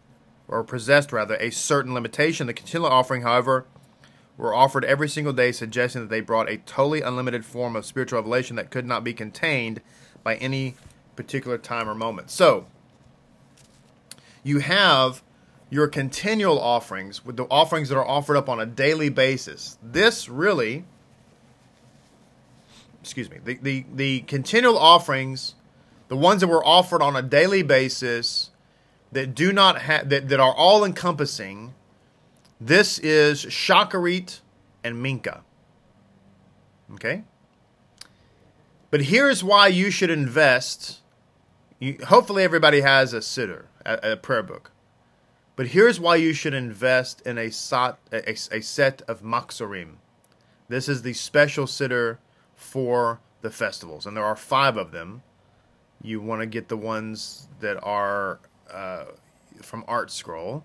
or 0.48 0.64
possessed 0.64 1.12
rather, 1.12 1.36
a 1.36 1.50
certain 1.50 1.94
limitation. 1.94 2.48
The 2.48 2.54
continual 2.54 2.92
offering, 2.92 3.24
however, 3.24 3.66
were 4.38 4.54
offered 4.54 4.86
every 4.86 5.10
single 5.10 5.34
day, 5.34 5.52
suggesting 5.52 6.02
that 6.02 6.10
they 6.10 6.22
brought 6.22 6.50
a 6.50 6.58
totally 6.58 7.02
unlimited 7.02 7.46
form 7.46 7.76
of 7.76 7.86
spiritual 7.86 8.20
revelation 8.20 8.56
that 8.56 8.72
could 8.72 8.86
not 8.86 9.04
be 9.04 9.14
contained 9.14 9.82
by 10.24 10.36
any 10.36 10.76
particular 11.16 11.58
time 11.58 11.90
or 11.90 11.96
moment. 11.96 12.30
So, 12.30 12.68
you 14.44 14.60
have 14.60 15.22
your 15.72 15.88
continual 15.88 16.60
offerings 16.60 17.26
with 17.26 17.38
the 17.38 17.46
offerings 17.46 17.90
that 17.90 17.98
are 17.98 18.06
offered 18.06 18.36
up 18.36 18.50
on 18.50 18.60
a 18.60 18.66
daily 18.66 19.10
basis. 19.10 19.78
This 19.82 20.28
really, 20.28 20.84
excuse 23.02 23.32
me, 23.32 23.38
the, 23.44 23.58
the, 23.62 23.86
the 23.96 24.20
continual 24.22 24.78
offerings, 24.78 25.56
the 26.10 26.18
ones 26.18 26.42
that 26.42 26.48
were 26.48 26.64
offered 26.64 27.02
on 27.02 27.16
a 27.16 27.22
daily 27.22 27.64
basis 27.64 28.52
that 29.14 29.34
do 29.34 29.54
not 29.54 29.82
have, 29.82 30.10
that, 30.10 30.28
that 30.28 30.42
are 30.42 30.54
all 30.54 30.84
encompassing, 30.84 31.74
this 32.60 33.00
is 33.00 33.46
Shacharit 33.46 34.42
and 34.84 34.98
Mincha. 34.98 35.40
Okay? 36.96 37.24
But 38.90 39.04
here's 39.04 39.42
why 39.42 39.68
you 39.68 39.90
should 39.90 40.10
invest. 40.10 41.00
You, 41.80 41.98
hopefully, 42.08 42.44
everybody 42.44 42.82
has 42.82 43.14
a 43.14 43.20
siddur, 43.20 43.68
a, 43.86 44.12
a 44.12 44.18
prayer 44.18 44.44
book. 44.44 44.71
But 45.56 45.68
here's 45.68 46.00
why 46.00 46.16
you 46.16 46.34
should 46.34 46.54
invest 46.54 47.22
in 47.22 47.38
a, 47.38 47.52
a, 48.12 48.32
a 48.32 48.62
set 48.62 49.02
of 49.08 49.22
machzorim. 49.22 49.96
This 50.70 50.88
is 50.88 51.02
the 51.02 51.14
special 51.14 51.66
siddur 51.66 52.18
for 52.56 53.20
the 53.42 53.52
festivals, 53.52 54.06
and 54.06 54.16
there 54.16 54.24
are 54.24 54.36
five 54.36 54.78
of 54.78 54.92
them. 54.92 55.24
You 56.02 56.22
want 56.22 56.42
to 56.42 56.46
get 56.46 56.70
the 56.70 56.78
ones 56.78 57.48
that 57.60 57.84
are 57.84 58.40
uh, 58.72 59.06
from 59.62 59.84
ArtScroll, 59.84 60.64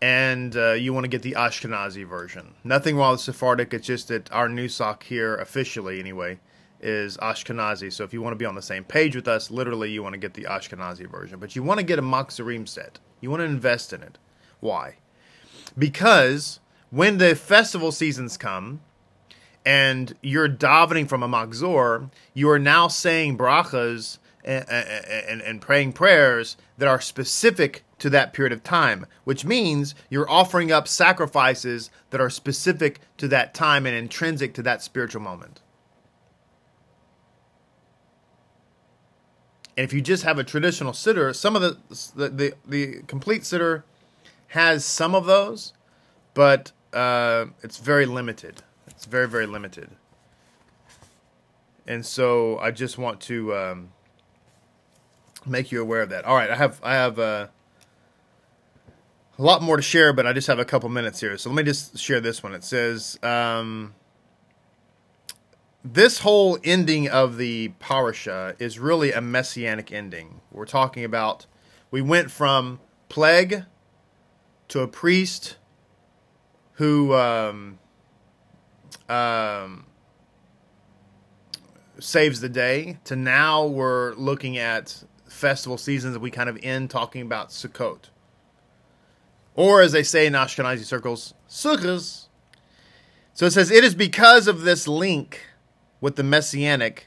and 0.00 0.56
uh, 0.56 0.72
you 0.72 0.94
want 0.94 1.04
to 1.04 1.08
get 1.08 1.22
the 1.22 1.32
Ashkenazi 1.32 2.06
version. 2.06 2.54
Nothing 2.64 2.96
wrong 2.96 3.12
with 3.12 3.20
Sephardic, 3.20 3.74
it's 3.74 3.86
just 3.86 4.08
that 4.08 4.32
our 4.32 4.48
nusach 4.48 5.02
here, 5.02 5.36
officially 5.36 6.00
anyway, 6.00 6.40
is 6.80 7.18
Ashkenazi. 7.18 7.92
So 7.92 8.04
if 8.04 8.12
you 8.14 8.22
want 8.22 8.32
to 8.32 8.38
be 8.38 8.46
on 8.46 8.54
the 8.54 8.62
same 8.62 8.84
page 8.84 9.14
with 9.14 9.28
us, 9.28 9.50
literally 9.50 9.90
you 9.90 10.02
want 10.02 10.14
to 10.14 10.18
get 10.18 10.34
the 10.34 10.44
Ashkenazi 10.44 11.08
version. 11.10 11.38
But 11.38 11.54
you 11.54 11.62
want 11.62 11.78
to 11.78 11.84
get 11.84 11.98
a 11.98 12.02
Machzorim 12.02 12.66
set. 12.66 12.98
You 13.20 13.30
want 13.30 13.40
to 13.40 13.44
invest 13.44 13.92
in 13.92 14.02
it. 14.02 14.18
Why? 14.60 14.96
Because 15.76 16.60
when 16.90 17.18
the 17.18 17.34
festival 17.34 17.92
seasons 17.92 18.36
come 18.36 18.80
and 19.64 20.14
you're 20.22 20.48
davening 20.48 21.08
from 21.08 21.22
a 21.22 21.28
Machzor, 21.28 22.10
you 22.34 22.50
are 22.50 22.58
now 22.58 22.88
saying 22.88 23.38
brachas 23.38 24.18
and, 24.44 24.68
and, 24.68 25.42
and, 25.42 25.60
praying 25.60 25.92
prayers 25.92 26.56
that 26.78 26.88
are 26.88 27.00
specific 27.00 27.84
to 27.98 28.08
that 28.08 28.32
period 28.32 28.52
of 28.52 28.64
time, 28.64 29.04
which 29.24 29.44
means 29.44 29.94
you're 30.08 30.30
offering 30.30 30.72
up 30.72 30.88
sacrifices 30.88 31.90
that 32.08 32.22
are 32.22 32.30
specific 32.30 33.00
to 33.18 33.28
that 33.28 33.52
time 33.52 33.84
and 33.84 33.94
intrinsic 33.94 34.54
to 34.54 34.62
that 34.62 34.82
spiritual 34.82 35.20
moment. 35.20 35.60
And 39.80 39.86
if 39.86 39.94
you 39.94 40.02
just 40.02 40.24
have 40.24 40.38
a 40.38 40.44
traditional 40.44 40.92
siddur, 40.92 41.34
some 41.34 41.56
of 41.56 41.62
the 41.62 41.78
the 42.14 42.28
the, 42.28 42.54
the 42.68 43.02
complete 43.06 43.44
siddur 43.44 43.82
has 44.48 44.84
some 44.84 45.14
of 45.14 45.24
those, 45.24 45.72
but 46.34 46.72
uh, 46.92 47.46
it's 47.62 47.78
very 47.78 48.04
limited. 48.04 48.62
It's 48.88 49.06
very 49.06 49.26
very 49.26 49.46
limited. 49.46 49.88
And 51.86 52.04
so 52.04 52.58
I 52.58 52.72
just 52.72 52.98
want 52.98 53.22
to 53.22 53.56
um, 53.56 53.92
make 55.46 55.72
you 55.72 55.80
aware 55.80 56.02
of 56.02 56.10
that. 56.10 56.26
All 56.26 56.36
right, 56.36 56.50
I 56.50 56.56
have 56.56 56.78
I 56.82 56.92
have 56.92 57.18
uh, 57.18 57.46
a 59.38 59.42
lot 59.42 59.62
more 59.62 59.76
to 59.76 59.82
share, 59.82 60.12
but 60.12 60.26
I 60.26 60.34
just 60.34 60.48
have 60.48 60.58
a 60.58 60.66
couple 60.66 60.90
minutes 60.90 61.20
here. 61.20 61.38
So 61.38 61.48
let 61.48 61.56
me 61.56 61.62
just 61.62 61.96
share 61.96 62.20
this 62.20 62.42
one. 62.42 62.52
It 62.52 62.64
says. 62.64 63.18
Um, 63.22 63.94
this 65.84 66.18
whole 66.18 66.58
ending 66.62 67.08
of 67.08 67.36
the 67.36 67.68
parasha 67.78 68.54
is 68.58 68.78
really 68.78 69.12
a 69.12 69.20
messianic 69.20 69.92
ending. 69.92 70.40
We're 70.50 70.66
talking 70.66 71.04
about 71.04 71.46
we 71.90 72.02
went 72.02 72.30
from 72.30 72.80
plague 73.08 73.64
to 74.68 74.80
a 74.80 74.88
priest 74.88 75.56
who 76.74 77.14
um, 77.14 77.78
um, 79.08 79.86
saves 81.98 82.40
the 82.40 82.48
day 82.48 82.98
to 83.04 83.16
now 83.16 83.66
we're 83.66 84.14
looking 84.14 84.58
at 84.58 85.02
festival 85.28 85.78
seasons 85.78 86.14
that 86.14 86.20
we 86.20 86.30
kind 86.30 86.48
of 86.48 86.58
end 86.62 86.90
talking 86.90 87.22
about 87.22 87.48
Sukkot. 87.48 88.10
Or 89.54 89.82
as 89.82 89.92
they 89.92 90.02
say 90.02 90.26
in 90.26 90.34
Ashkenazi 90.34 90.84
circles, 90.84 91.34
Sukkos. 91.48 92.26
So 93.34 93.46
it 93.46 93.52
says, 93.52 93.70
It 93.70 93.82
is 93.82 93.94
because 93.94 94.46
of 94.46 94.62
this 94.62 94.86
link 94.86 95.40
with 96.00 96.16
the 96.16 96.22
Messianic 96.22 97.06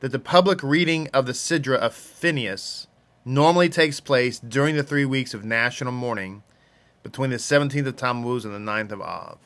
that 0.00 0.12
the 0.12 0.18
public 0.18 0.62
reading 0.62 1.08
of 1.14 1.26
the 1.26 1.32
Sidra 1.32 1.76
of 1.76 1.94
Phineas 1.94 2.86
normally 3.24 3.68
takes 3.68 4.00
place 4.00 4.38
during 4.38 4.76
the 4.76 4.82
three 4.82 5.04
weeks 5.04 5.32
of 5.34 5.44
national 5.44 5.92
mourning 5.92 6.42
between 7.02 7.30
the 7.30 7.36
17th 7.36 7.86
of 7.86 7.96
Tammuz 7.96 8.44
and 8.44 8.54
the 8.54 8.72
9th 8.72 8.92
of 8.92 9.00
Av. 9.00 9.38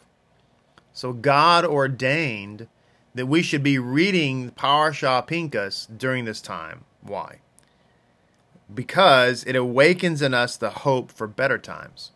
So 0.92 1.12
God 1.12 1.64
ordained 1.64 2.66
that 3.14 3.26
we 3.26 3.42
should 3.42 3.62
be 3.62 3.78
reading 3.78 4.50
Parashah 4.52 5.26
Pinchas 5.26 5.86
during 5.86 6.24
this 6.24 6.40
time. 6.40 6.84
Why? 7.02 7.38
Because 8.72 9.44
it 9.44 9.56
awakens 9.56 10.22
in 10.22 10.34
us 10.34 10.56
the 10.56 10.70
hope 10.70 11.10
for 11.10 11.26
better 11.26 11.58
times. 11.58 12.12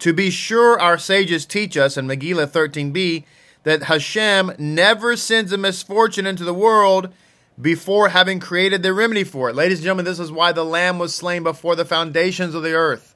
To 0.00 0.12
be 0.12 0.30
sure, 0.30 0.78
our 0.78 0.98
sages 0.98 1.46
teach 1.46 1.76
us 1.76 1.96
in 1.96 2.06
Megillah 2.06 2.48
13b 2.48 3.24
that 3.64 3.84
Hashem 3.84 4.52
never 4.58 5.16
sends 5.16 5.52
a 5.52 5.58
misfortune 5.58 6.26
into 6.26 6.44
the 6.44 6.54
world 6.54 7.12
before 7.60 8.10
having 8.10 8.40
created 8.40 8.82
the 8.82 8.92
remedy 8.92 9.24
for 9.24 9.50
it. 9.50 9.56
Ladies 9.56 9.78
and 9.78 9.84
gentlemen, 9.84 10.04
this 10.04 10.18
is 10.18 10.32
why 10.32 10.52
the 10.52 10.64
Lamb 10.64 10.98
was 10.98 11.14
slain 11.14 11.42
before 11.42 11.74
the 11.74 11.84
foundations 11.84 12.54
of 12.54 12.62
the 12.62 12.72
earth. 12.72 13.14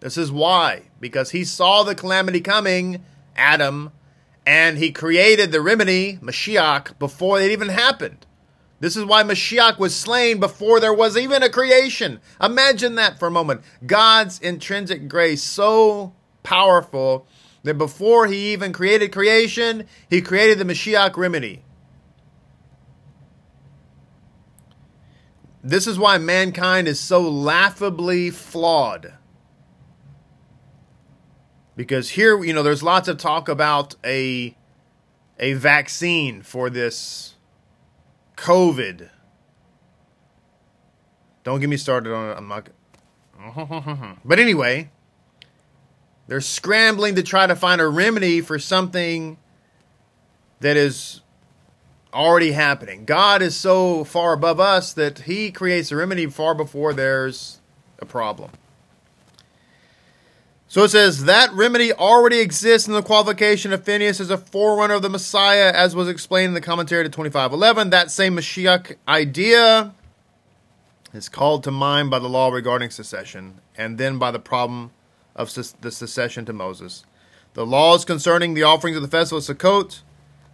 This 0.00 0.18
is 0.18 0.30
why. 0.30 0.82
Because 1.00 1.30
he 1.30 1.44
saw 1.44 1.82
the 1.82 1.94
calamity 1.94 2.40
coming, 2.40 3.04
Adam, 3.36 3.92
and 4.46 4.76
he 4.76 4.92
created 4.92 5.52
the 5.52 5.60
remedy, 5.60 6.18
Mashiach, 6.18 6.98
before 6.98 7.40
it 7.40 7.50
even 7.50 7.68
happened. 7.68 8.26
This 8.80 8.96
is 8.96 9.04
why 9.04 9.22
Mashiach 9.22 9.78
was 9.78 9.94
slain 9.94 10.40
before 10.40 10.80
there 10.80 10.92
was 10.92 11.16
even 11.16 11.42
a 11.42 11.48
creation. 11.48 12.20
Imagine 12.42 12.96
that 12.96 13.18
for 13.18 13.28
a 13.28 13.30
moment. 13.30 13.62
God's 13.86 14.38
intrinsic 14.40 15.08
grace 15.08 15.42
so 15.42 16.12
powerful 16.42 17.26
that 17.64 17.74
before 17.74 18.26
he 18.26 18.52
even 18.52 18.72
created 18.72 19.10
creation, 19.10 19.86
he 20.08 20.20
created 20.20 20.58
the 20.58 20.64
Mashiach 20.64 21.16
remedy. 21.16 21.64
This 25.62 25.86
is 25.86 25.98
why 25.98 26.18
mankind 26.18 26.86
is 26.86 27.00
so 27.00 27.22
laughably 27.22 28.30
flawed. 28.30 29.14
Because 31.74 32.10
here, 32.10 32.44
you 32.44 32.52
know, 32.52 32.62
there's 32.62 32.82
lots 32.82 33.08
of 33.08 33.16
talk 33.16 33.48
about 33.48 33.96
a 34.04 34.56
a 35.40 35.54
vaccine 35.54 36.42
for 36.42 36.68
this 36.70 37.34
COVID. 38.36 39.08
Don't 41.42 41.60
get 41.60 41.68
me 41.68 41.78
started 41.78 42.12
on 42.12 42.30
it. 42.30 42.36
I'm 42.36 42.46
not. 42.46 42.68
But 44.24 44.38
anyway, 44.38 44.90
they're 46.26 46.40
scrambling 46.40 47.16
to 47.16 47.22
try 47.22 47.46
to 47.46 47.56
find 47.56 47.80
a 47.80 47.88
remedy 47.88 48.40
for 48.40 48.58
something 48.58 49.36
that 50.60 50.76
is 50.76 51.20
already 52.12 52.52
happening. 52.52 53.04
God 53.04 53.42
is 53.42 53.56
so 53.56 54.04
far 54.04 54.32
above 54.32 54.60
us 54.60 54.92
that 54.94 55.20
He 55.20 55.50
creates 55.50 55.90
a 55.90 55.96
remedy 55.96 56.26
far 56.26 56.54
before 56.54 56.94
there's 56.94 57.60
a 57.98 58.06
problem. 58.06 58.50
So 60.68 60.82
it 60.82 60.88
says 60.88 61.26
that 61.26 61.52
remedy 61.52 61.92
already 61.92 62.40
exists 62.40 62.88
in 62.88 62.94
the 62.94 63.02
qualification 63.02 63.72
of 63.72 63.84
Phineas 63.84 64.18
as 64.18 64.30
a 64.30 64.38
forerunner 64.38 64.94
of 64.94 65.02
the 65.02 65.08
Messiah, 65.08 65.70
as 65.72 65.94
was 65.94 66.08
explained 66.08 66.48
in 66.48 66.54
the 66.54 66.60
commentary 66.60 67.04
to 67.04 67.10
2511. 67.10 67.90
That 67.90 68.10
same 68.10 68.36
Mashiach 68.36 68.96
idea 69.06 69.94
is 71.12 71.28
called 71.28 71.62
to 71.64 71.70
mind 71.70 72.10
by 72.10 72.18
the 72.18 72.28
law 72.28 72.48
regarding 72.48 72.90
secession, 72.90 73.60
and 73.76 73.98
then 73.98 74.18
by 74.18 74.32
the 74.32 74.40
problem 74.40 74.90
of 75.34 75.52
the 75.80 75.90
secession 75.90 76.44
to 76.44 76.52
Moses. 76.52 77.04
The 77.54 77.66
laws 77.66 78.04
concerning 78.04 78.54
the 78.54 78.62
offerings 78.62 78.96
of 78.96 79.02
the 79.02 79.08
festival 79.08 79.38
of 79.38 79.44
Sukkot, 79.44 80.00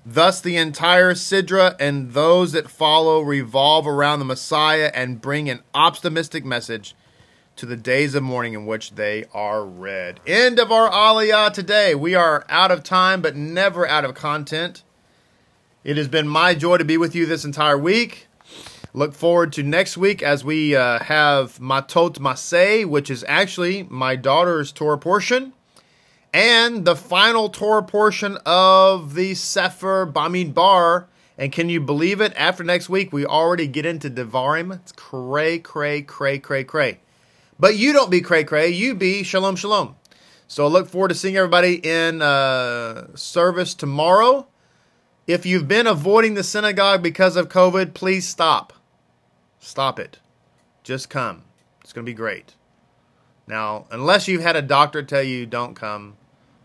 thus 0.05 0.41
the 0.41 0.57
entire 0.57 1.15
Sidra 1.15 1.77
and 1.79 2.13
those 2.13 2.53
that 2.53 2.71
follow 2.71 3.21
revolve 3.21 3.87
around 3.87 4.19
the 4.19 4.25
Messiah 4.25 4.91
and 4.95 5.21
bring 5.21 5.49
an 5.49 5.63
optimistic 5.75 6.45
message 6.45 6.95
to 7.57 7.67
the 7.67 7.77
days 7.77 8.15
of 8.15 8.23
mourning 8.23 8.55
in 8.55 8.65
which 8.65 8.93
they 8.93 9.25
are 9.35 9.65
read. 9.65 10.21
End 10.27 10.59
of 10.59 10.73
our 10.73 10.91
Aliyah 10.91 11.53
today. 11.53 11.95
We 11.95 12.15
are 12.15 12.47
out 12.49 12.71
of 12.71 12.83
time, 12.83 13.21
but 13.21 13.37
never 13.37 13.87
out 13.87 14.05
of 14.05 14.15
content. 14.15 14.83
It 15.85 15.99
has 15.99 16.09
been 16.09 16.29
my 16.29 16.55
joy 16.55 16.79
to 16.79 16.85
be 16.85 16.97
with 16.97 17.15
you 17.15 17.27
this 17.27 17.45
entire 17.45 17.77
week. 17.77 18.29
Look 18.93 19.15
forward 19.15 19.53
to 19.53 19.63
next 19.63 19.97
week 19.97 20.21
as 20.21 20.45
we 20.45 20.75
uh, 20.75 20.99
have 21.05 21.59
Matot 21.61 22.19
Masei, 22.19 22.85
which 22.85 23.09
is 23.09 23.25
actually 23.29 23.85
my 23.85 24.17
daughter's 24.17 24.73
Torah 24.73 24.99
portion, 24.99 25.53
and 26.35 26.85
the 26.85 26.97
final 26.97 27.49
Torah 27.49 27.85
portion 27.85 28.37
of 28.45 29.15
the 29.15 29.35
Sefer 29.35 30.07
Bamidbar. 30.07 31.05
And 31.39 31.53
can 31.53 31.69
you 31.69 31.81
believe 31.81 32.21
it? 32.21 32.33
After 32.35 32.65
next 32.65 32.89
week, 32.89 33.13
we 33.13 33.25
already 33.25 33.69
get 33.69 33.87
into 33.87 34.11
Devarim. 34.11 34.75
It's 34.75 34.93
cray, 34.93 35.61
cray, 35.61 36.03
cray, 36.03 36.41
cray, 36.41 36.65
cray. 36.65 36.99
But 37.61 37.77
you 37.77 37.93
don't 37.93 38.11
be 38.11 38.21
cray 38.21 38.43
cray, 38.43 38.71
you 38.71 38.97
be 38.97 39.23
shalom 39.23 39.55
shalom. 39.55 39.95
So 40.49 40.65
I 40.65 40.69
look 40.69 40.89
forward 40.89 41.09
to 41.09 41.15
seeing 41.15 41.37
everybody 41.37 41.75
in 41.75 42.23
uh, 42.23 43.15
service 43.15 43.75
tomorrow. 43.75 44.49
If 45.29 45.47
you've 45.47 45.69
been 45.69 45.87
avoiding 45.87 46.35
the 46.35 46.43
synagogue 46.43 47.05
because 47.05 47.37
of 47.37 47.49
COVID, 47.49 47.95
please 47.95 48.27
stop. 48.27 48.73
Stop 49.61 50.01
it. 50.01 50.19
Just 50.83 51.09
come. 51.09 51.45
It's 51.83 51.93
going 51.93 52.05
to 52.05 52.11
be 52.11 52.15
great. 52.15 52.55
Now, 53.47 53.87
unless 53.91 54.27
you've 54.27 54.43
had 54.43 54.57
a 54.57 54.63
doctor 54.63 55.03
tell 55.03 55.23
you 55.23 55.47
don't 55.47 55.75
come, 55.75 56.17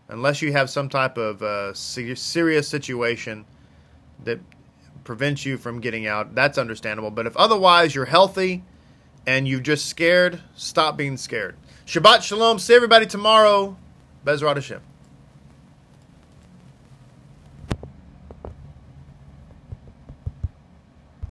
unless 0.08 0.42
you 0.42 0.52
have 0.52 0.68
some 0.68 0.88
type 0.88 1.16
of 1.16 1.42
uh, 1.42 1.72
serious 1.74 2.68
situation 2.68 3.44
that 4.24 4.40
prevents 5.04 5.46
you 5.46 5.56
from 5.56 5.80
getting 5.80 6.06
out, 6.06 6.34
that's 6.34 6.58
understandable. 6.58 7.10
But 7.10 7.26
if 7.26 7.36
otherwise 7.36 7.94
you're 7.94 8.06
healthy, 8.06 8.64
and 9.26 9.48
you're 9.48 9.60
just 9.60 9.86
scared, 9.86 10.40
stop 10.54 10.96
being 10.96 11.16
scared. 11.16 11.56
Shabbat 11.84 12.22
Shalom. 12.22 12.58
See 12.58 12.74
everybody 12.74 13.06
tomorrow. 13.06 13.76
Bezrat 14.24 14.54
Hashem. 14.54 14.80